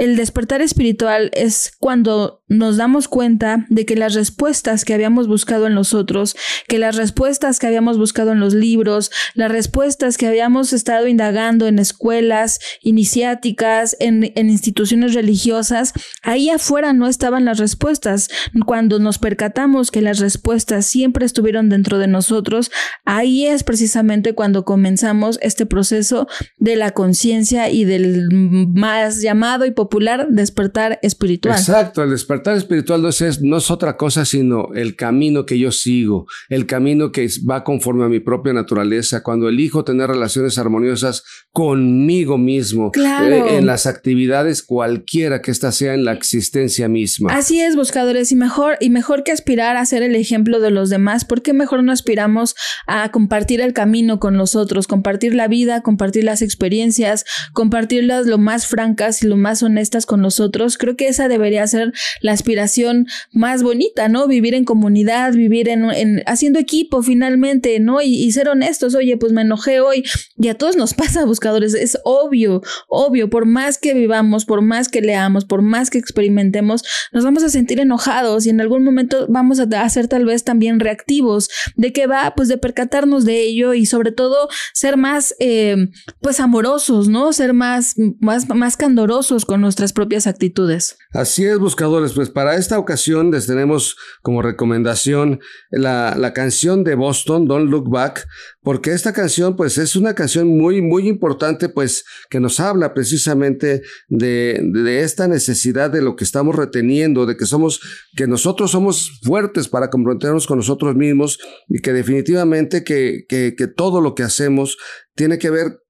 el 0.00 0.16
despertar 0.16 0.62
espiritual 0.62 1.30
es 1.34 1.72
cuando 1.78 2.42
nos 2.48 2.78
damos 2.78 3.06
cuenta 3.06 3.66
de 3.68 3.84
que 3.84 3.96
las 3.96 4.14
respuestas 4.14 4.86
que 4.86 4.94
habíamos 4.94 5.28
buscado 5.28 5.66
en 5.66 5.74
nosotros, 5.74 6.34
que 6.68 6.78
las 6.78 6.96
respuestas 6.96 7.58
que 7.58 7.66
habíamos 7.66 7.98
buscado 7.98 8.32
en 8.32 8.40
los 8.40 8.54
libros, 8.54 9.10
las 9.34 9.52
respuestas 9.52 10.16
que 10.16 10.26
habíamos 10.26 10.72
estado 10.72 11.06
indagando 11.06 11.66
en 11.66 11.78
escuelas 11.78 12.60
iniciáticas, 12.80 13.94
en, 14.00 14.32
en 14.36 14.48
instituciones 14.48 15.12
religiosas, 15.12 15.92
ahí 16.22 16.48
afuera 16.48 16.94
no 16.94 17.06
estaban 17.06 17.44
las 17.44 17.58
respuestas. 17.58 18.30
Cuando 18.64 19.00
nos 19.00 19.18
percatamos 19.18 19.90
que 19.90 20.00
las 20.00 20.18
respuestas 20.18 20.86
siempre 20.86 21.26
estuvieron 21.26 21.68
dentro 21.68 21.98
de 21.98 22.06
nosotros, 22.06 22.70
ahí 23.04 23.46
es 23.46 23.64
precisamente 23.64 24.34
cuando 24.34 24.64
comenzamos 24.64 25.38
este 25.42 25.66
proceso 25.66 26.26
de 26.56 26.76
la 26.76 26.92
conciencia 26.92 27.68
y 27.68 27.84
del 27.84 28.28
más 28.30 29.20
llamado 29.20 29.66
y 29.66 29.72
popular 29.72 29.89
popular 29.90 30.28
despertar 30.30 31.00
espiritual. 31.02 31.58
Exacto, 31.58 32.04
el 32.04 32.10
despertar 32.10 32.56
espiritual 32.56 33.02
no 33.02 33.08
es, 33.08 33.42
no 33.42 33.56
es 33.56 33.70
otra 33.72 33.96
cosa 33.96 34.24
sino 34.24 34.68
el 34.74 34.94
camino 34.94 35.44
que 35.44 35.58
yo 35.58 35.72
sigo, 35.72 36.26
el 36.48 36.66
camino 36.66 37.10
que 37.10 37.28
va 37.48 37.64
conforme 37.64 38.04
a 38.04 38.08
mi 38.08 38.20
propia 38.20 38.52
naturaleza, 38.52 39.24
cuando 39.24 39.48
elijo 39.48 39.84
tener 39.84 40.08
relaciones 40.08 40.58
armoniosas 40.58 41.24
conmigo 41.50 42.38
mismo, 42.38 42.92
eh, 42.94 43.56
en 43.56 43.66
las 43.66 43.86
actividades 43.86 44.62
cualquiera 44.62 45.42
que 45.42 45.50
ésta 45.50 45.72
sea 45.72 45.94
en 45.94 46.04
la 46.04 46.12
existencia 46.12 46.88
misma. 46.88 47.34
Así 47.34 47.60
es, 47.60 47.74
buscadores, 47.74 48.30
y 48.30 48.36
mejor, 48.36 48.76
y 48.80 48.90
mejor 48.90 49.24
que 49.24 49.32
aspirar 49.32 49.76
a 49.76 49.84
ser 49.84 50.04
el 50.04 50.14
ejemplo 50.14 50.60
de 50.60 50.70
los 50.70 50.88
demás, 50.88 51.24
¿por 51.24 51.42
qué 51.42 51.52
mejor 51.52 51.82
no 51.82 51.90
aspiramos 51.90 52.54
a 52.86 53.10
compartir 53.10 53.60
el 53.60 53.72
camino 53.72 54.20
con 54.20 54.38
los 54.38 54.54
otros, 54.54 54.86
compartir 54.86 55.34
la 55.34 55.48
vida, 55.48 55.82
compartir 55.82 56.22
las 56.22 56.42
experiencias, 56.42 57.24
compartirlas 57.52 58.26
lo 58.26 58.38
más 58.38 58.68
francas 58.68 59.24
y 59.24 59.26
lo 59.26 59.36
más 59.36 59.64
honestas 59.64 59.79
estas 59.80 60.06
con 60.06 60.20
nosotros, 60.20 60.78
creo 60.78 60.96
que 60.96 61.08
esa 61.08 61.28
debería 61.28 61.66
ser 61.66 61.92
la 62.20 62.32
aspiración 62.32 63.06
más 63.32 63.62
bonita, 63.62 64.08
¿no? 64.08 64.26
Vivir 64.26 64.54
en 64.54 64.64
comunidad, 64.64 65.32
vivir 65.32 65.68
en, 65.68 66.22
haciendo 66.26 66.58
equipo 66.58 67.02
finalmente, 67.02 67.78
¿no? 67.80 68.00
Y, 68.02 68.30
ser 68.32 68.48
honestos, 68.48 68.94
oye, 68.94 69.16
pues 69.16 69.32
me 69.32 69.42
enojé 69.42 69.80
hoy 69.80 70.04
y 70.38 70.48
a 70.48 70.54
todos 70.54 70.76
nos 70.76 70.94
pasa, 71.00 71.24
buscadores, 71.24 71.74
es 71.74 71.98
obvio, 72.04 72.62
obvio, 72.88 73.28
por 73.28 73.46
más 73.46 73.78
que 73.78 73.94
vivamos, 73.94 74.44
por 74.44 74.62
más 74.62 74.88
que 74.88 75.00
leamos, 75.00 75.44
por 75.44 75.62
más 75.62 75.90
que 75.90 75.98
experimentemos, 75.98 76.84
nos 77.12 77.24
vamos 77.24 77.42
a 77.42 77.48
sentir 77.48 77.80
enojados 77.80 78.46
y 78.46 78.50
en 78.50 78.60
algún 78.60 78.84
momento 78.84 79.26
vamos 79.28 79.58
a 79.60 79.88
ser 79.88 80.08
tal 80.08 80.24
vez 80.24 80.44
también 80.44 80.80
reactivos. 80.80 81.48
¿De 81.76 81.92
qué 81.92 82.06
va? 82.06 82.34
Pues 82.36 82.48
de 82.48 82.58
percatarnos 82.58 83.24
de 83.24 83.42
ello 83.42 83.74
y 83.74 83.86
sobre 83.86 84.12
todo 84.12 84.48
ser 84.72 84.96
más, 84.96 85.34
eh, 85.40 85.88
pues 86.20 86.40
amorosos, 86.40 87.08
¿no? 87.08 87.32
Ser 87.32 87.52
más, 87.52 87.94
más, 88.20 88.48
más 88.48 88.76
candorosos 88.76 89.44
con 89.44 89.59
nuestras 89.60 89.92
propias 89.92 90.26
actitudes. 90.26 90.96
Así 91.12 91.44
es, 91.44 91.58
buscadores. 91.58 92.12
Pues 92.12 92.30
para 92.30 92.56
esta 92.56 92.78
ocasión 92.78 93.30
les 93.30 93.46
tenemos 93.46 93.96
como 94.22 94.42
recomendación 94.42 95.40
la, 95.70 96.14
la 96.16 96.32
canción 96.32 96.84
de 96.84 96.94
Boston, 96.94 97.46
Don't 97.46 97.70
Look 97.70 97.90
Back, 97.90 98.26
porque 98.62 98.92
esta 98.92 99.12
canción 99.12 99.56
pues 99.56 99.78
es 99.78 99.96
una 99.96 100.14
canción 100.14 100.48
muy, 100.48 100.82
muy 100.82 101.08
importante, 101.08 101.68
pues 101.68 102.04
que 102.28 102.40
nos 102.40 102.60
habla 102.60 102.94
precisamente 102.94 103.82
de, 104.08 104.60
de 104.62 105.00
esta 105.02 105.28
necesidad 105.28 105.90
de 105.90 106.02
lo 106.02 106.16
que 106.16 106.24
estamos 106.24 106.54
reteniendo, 106.54 107.26
de 107.26 107.36
que 107.36 107.46
somos, 107.46 107.80
que 108.16 108.26
nosotros 108.26 108.70
somos 108.70 109.20
fuertes 109.22 109.68
para 109.68 109.90
comprometernos 109.90 110.46
con 110.46 110.58
nosotros 110.58 110.94
mismos 110.94 111.38
y 111.68 111.80
que 111.80 111.92
definitivamente 111.92 112.84
que, 112.84 113.24
que, 113.28 113.54
que 113.56 113.66
todo 113.66 114.00
lo 114.00 114.14
que 114.14 114.22
hacemos 114.22 114.76
tiene 115.14 115.38
que 115.38 115.50
ver 115.50 115.80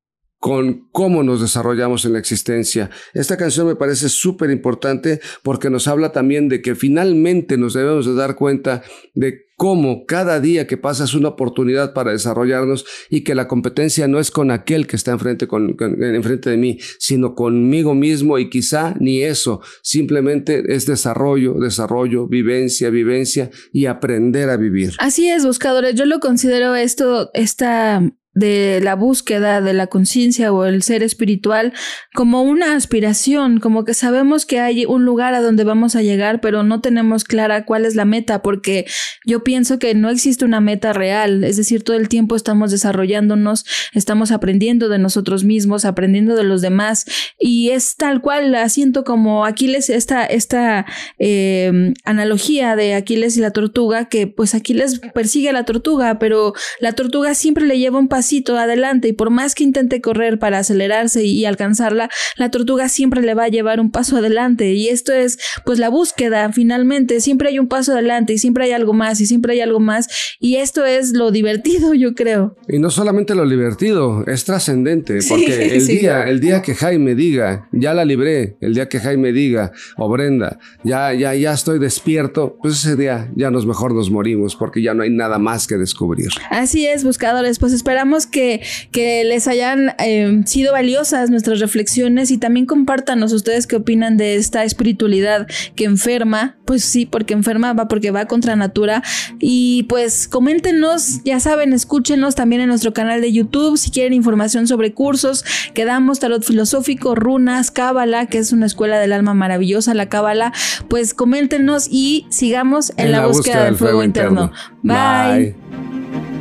con 0.40 0.88
cómo 0.90 1.22
nos 1.22 1.42
desarrollamos 1.42 2.06
en 2.06 2.14
la 2.14 2.18
existencia. 2.18 2.90
Esta 3.12 3.36
canción 3.36 3.66
me 3.66 3.76
parece 3.76 4.08
súper 4.08 4.50
importante 4.50 5.20
porque 5.42 5.68
nos 5.68 5.86
habla 5.86 6.12
también 6.12 6.48
de 6.48 6.62
que 6.62 6.74
finalmente 6.74 7.58
nos 7.58 7.74
debemos 7.74 8.06
de 8.06 8.14
dar 8.14 8.36
cuenta 8.36 8.82
de 9.14 9.50
cómo 9.56 10.06
cada 10.06 10.40
día 10.40 10.66
que 10.66 10.78
pasa 10.78 11.04
es 11.04 11.12
una 11.12 11.28
oportunidad 11.28 11.92
para 11.92 12.12
desarrollarnos 12.12 12.86
y 13.10 13.22
que 13.22 13.34
la 13.34 13.46
competencia 13.46 14.08
no 14.08 14.18
es 14.18 14.30
con 14.30 14.50
aquel 14.50 14.86
que 14.86 14.96
está 14.96 15.12
enfrente, 15.12 15.46
con, 15.46 15.76
enfrente 15.78 16.48
de 16.48 16.56
mí, 16.56 16.78
sino 16.98 17.34
conmigo 17.34 17.94
mismo 17.94 18.38
y 18.38 18.48
quizá 18.48 18.94
ni 18.98 19.20
eso, 19.20 19.60
simplemente 19.82 20.62
es 20.74 20.86
desarrollo, 20.86 21.60
desarrollo, 21.60 22.26
vivencia, 22.26 22.88
vivencia 22.88 23.50
y 23.74 23.84
aprender 23.84 24.48
a 24.48 24.56
vivir. 24.56 24.94
Así 24.98 25.28
es, 25.28 25.44
buscadores, 25.44 25.94
yo 25.94 26.06
lo 26.06 26.20
considero 26.20 26.74
esto, 26.74 27.28
esta 27.34 28.02
de 28.40 28.80
la 28.82 28.96
búsqueda 28.96 29.60
de 29.60 29.72
la 29.74 29.86
conciencia 29.86 30.52
o 30.52 30.64
el 30.64 30.82
ser 30.82 31.02
espiritual 31.02 31.72
como 32.14 32.42
una 32.42 32.74
aspiración, 32.74 33.60
como 33.60 33.84
que 33.84 33.94
sabemos 33.94 34.46
que 34.46 34.58
hay 34.58 34.86
un 34.86 35.04
lugar 35.04 35.34
a 35.34 35.40
donde 35.40 35.62
vamos 35.62 35.94
a 35.94 36.02
llegar, 36.02 36.40
pero 36.40 36.62
no 36.62 36.80
tenemos 36.80 37.24
clara 37.24 37.64
cuál 37.64 37.84
es 37.84 37.94
la 37.94 38.04
meta, 38.04 38.42
porque 38.42 38.86
yo 39.24 39.44
pienso 39.44 39.78
que 39.78 39.94
no 39.94 40.08
existe 40.08 40.44
una 40.44 40.60
meta 40.60 40.92
real, 40.92 41.44
es 41.44 41.56
decir, 41.56 41.84
todo 41.84 41.96
el 41.96 42.08
tiempo 42.08 42.34
estamos 42.34 42.70
desarrollándonos, 42.70 43.66
estamos 43.92 44.32
aprendiendo 44.32 44.88
de 44.88 44.98
nosotros 44.98 45.44
mismos, 45.44 45.84
aprendiendo 45.84 46.34
de 46.34 46.44
los 46.44 46.62
demás, 46.62 47.04
y 47.38 47.70
es 47.70 47.96
tal 47.96 48.22
cual, 48.22 48.52
la 48.52 48.68
siento 48.70 49.04
como 49.04 49.44
Aquiles, 49.44 49.90
esta, 49.90 50.24
esta 50.24 50.86
eh, 51.18 51.92
analogía 52.04 52.74
de 52.74 52.94
Aquiles 52.94 53.36
y 53.36 53.40
la 53.40 53.50
tortuga, 53.50 54.08
que 54.08 54.26
pues 54.26 54.54
Aquiles 54.54 55.00
persigue 55.12 55.50
a 55.50 55.52
la 55.52 55.64
tortuga, 55.64 56.18
pero 56.18 56.54
la 56.80 56.94
tortuga 56.94 57.34
siempre 57.34 57.66
le 57.66 57.78
lleva 57.78 57.98
un 57.98 58.08
pasito 58.08 58.29
adelante 58.58 59.08
y 59.08 59.12
por 59.12 59.30
más 59.30 59.54
que 59.54 59.64
intente 59.64 60.00
correr 60.00 60.38
para 60.38 60.58
acelerarse 60.58 61.24
y, 61.24 61.44
alcanzarla, 61.44 62.08
la 62.36 62.50
tortuga 62.50 62.88
siempre 62.88 63.22
le 63.22 63.34
va 63.34 63.44
a 63.44 63.48
llevar 63.48 63.80
un 63.80 63.90
paso 63.90 64.16
adelante 64.16 64.72
y 64.72 64.88
esto 64.88 65.12
es 65.12 65.38
pues 65.64 65.78
la 65.78 65.88
búsqueda 65.88 66.52
finalmente, 66.52 67.20
siempre 67.20 67.48
hay 67.48 67.58
un 67.58 67.68
paso 67.68 67.92
adelante 67.92 68.32
y 68.32 68.38
siempre 68.38 68.64
hay 68.64 68.72
algo 68.72 68.92
más 68.92 69.20
y 69.20 69.26
siempre 69.26 69.54
hay 69.54 69.60
algo 69.60 69.80
más 69.80 70.08
y 70.38 70.56
esto 70.56 70.84
es 70.84 71.12
lo 71.12 71.30
divertido 71.30 71.94
yo 71.94 72.14
creo. 72.14 72.56
Y 72.68 72.78
no 72.78 72.90
solamente 72.90 73.34
lo 73.34 73.48
divertido, 73.48 74.24
es 74.26 74.44
trascendente 74.44 75.18
porque 75.28 75.76
el 75.76 75.86
día, 75.86 76.24
el 76.24 76.40
día 76.40 76.62
que 76.62 76.74
Jaime 76.74 77.14
diga, 77.14 77.68
ya 77.72 77.94
la 77.94 78.04
libré, 78.04 78.56
el 78.60 78.74
día 78.74 78.88
que 78.88 79.00
Jaime 79.00 79.32
diga, 79.32 79.72
o 79.96 80.08
Brenda, 80.08 80.58
ya, 80.84 81.12
ya, 81.12 81.34
ya 81.34 81.52
estoy 81.52 81.78
despierto, 81.78 82.56
pues 82.62 82.84
ese 82.84 82.96
día 82.96 83.30
ya 83.34 83.50
nos 83.50 83.66
mejor 83.66 83.94
nos 83.94 84.10
morimos 84.10 84.56
porque 84.56 84.82
ya 84.82 84.94
no 84.94 85.02
hay 85.02 85.10
nada 85.10 85.38
más 85.38 85.66
que 85.66 85.76
descubrir. 85.76 86.28
Así 86.50 86.86
es, 86.86 87.04
buscadores, 87.04 87.58
pues 87.58 87.72
esperamos 87.72 88.09
que, 88.26 88.62
que 88.92 89.24
les 89.24 89.48
hayan 89.48 89.94
eh, 89.98 90.42
sido 90.46 90.72
valiosas 90.72 91.30
nuestras 91.30 91.60
reflexiones 91.60 92.30
y 92.30 92.38
también 92.38 92.66
compártanos 92.66 93.32
ustedes 93.32 93.66
qué 93.66 93.76
opinan 93.76 94.16
de 94.16 94.36
esta 94.36 94.64
espiritualidad 94.64 95.46
que 95.74 95.84
enferma, 95.84 96.56
pues 96.64 96.84
sí, 96.84 97.06
porque 97.06 97.34
enferma 97.34 97.72
va 97.72 97.88
porque 97.88 98.10
va 98.10 98.26
contra 98.26 98.56
natura. 98.56 99.02
Y 99.38 99.84
pues 99.84 100.28
coméntenos, 100.28 101.22
ya 101.24 101.40
saben, 101.40 101.72
escúchenos 101.72 102.34
también 102.34 102.62
en 102.62 102.68
nuestro 102.68 102.92
canal 102.92 103.20
de 103.20 103.32
YouTube. 103.32 103.76
Si 103.76 103.90
quieren 103.90 104.12
información 104.12 104.66
sobre 104.66 104.92
cursos 104.92 105.44
que 105.74 105.84
damos, 105.84 106.20
tarot 106.20 106.42
filosófico, 106.42 107.14
runas, 107.14 107.70
cábala, 107.70 108.26
que 108.26 108.38
es 108.38 108.52
una 108.52 108.66
escuela 108.66 108.98
del 108.98 109.12
alma 109.12 109.34
maravillosa, 109.34 109.94
la 109.94 110.08
cábala, 110.08 110.52
pues 110.88 111.14
coméntenos 111.14 111.88
y 111.90 112.26
sigamos 112.30 112.92
en, 112.96 113.12
la, 113.12 113.26
búsqueda, 113.26 113.64
del 113.64 113.76
fuego, 113.76 114.02
interno. 114.02 114.52
Bye. 114.82 116.39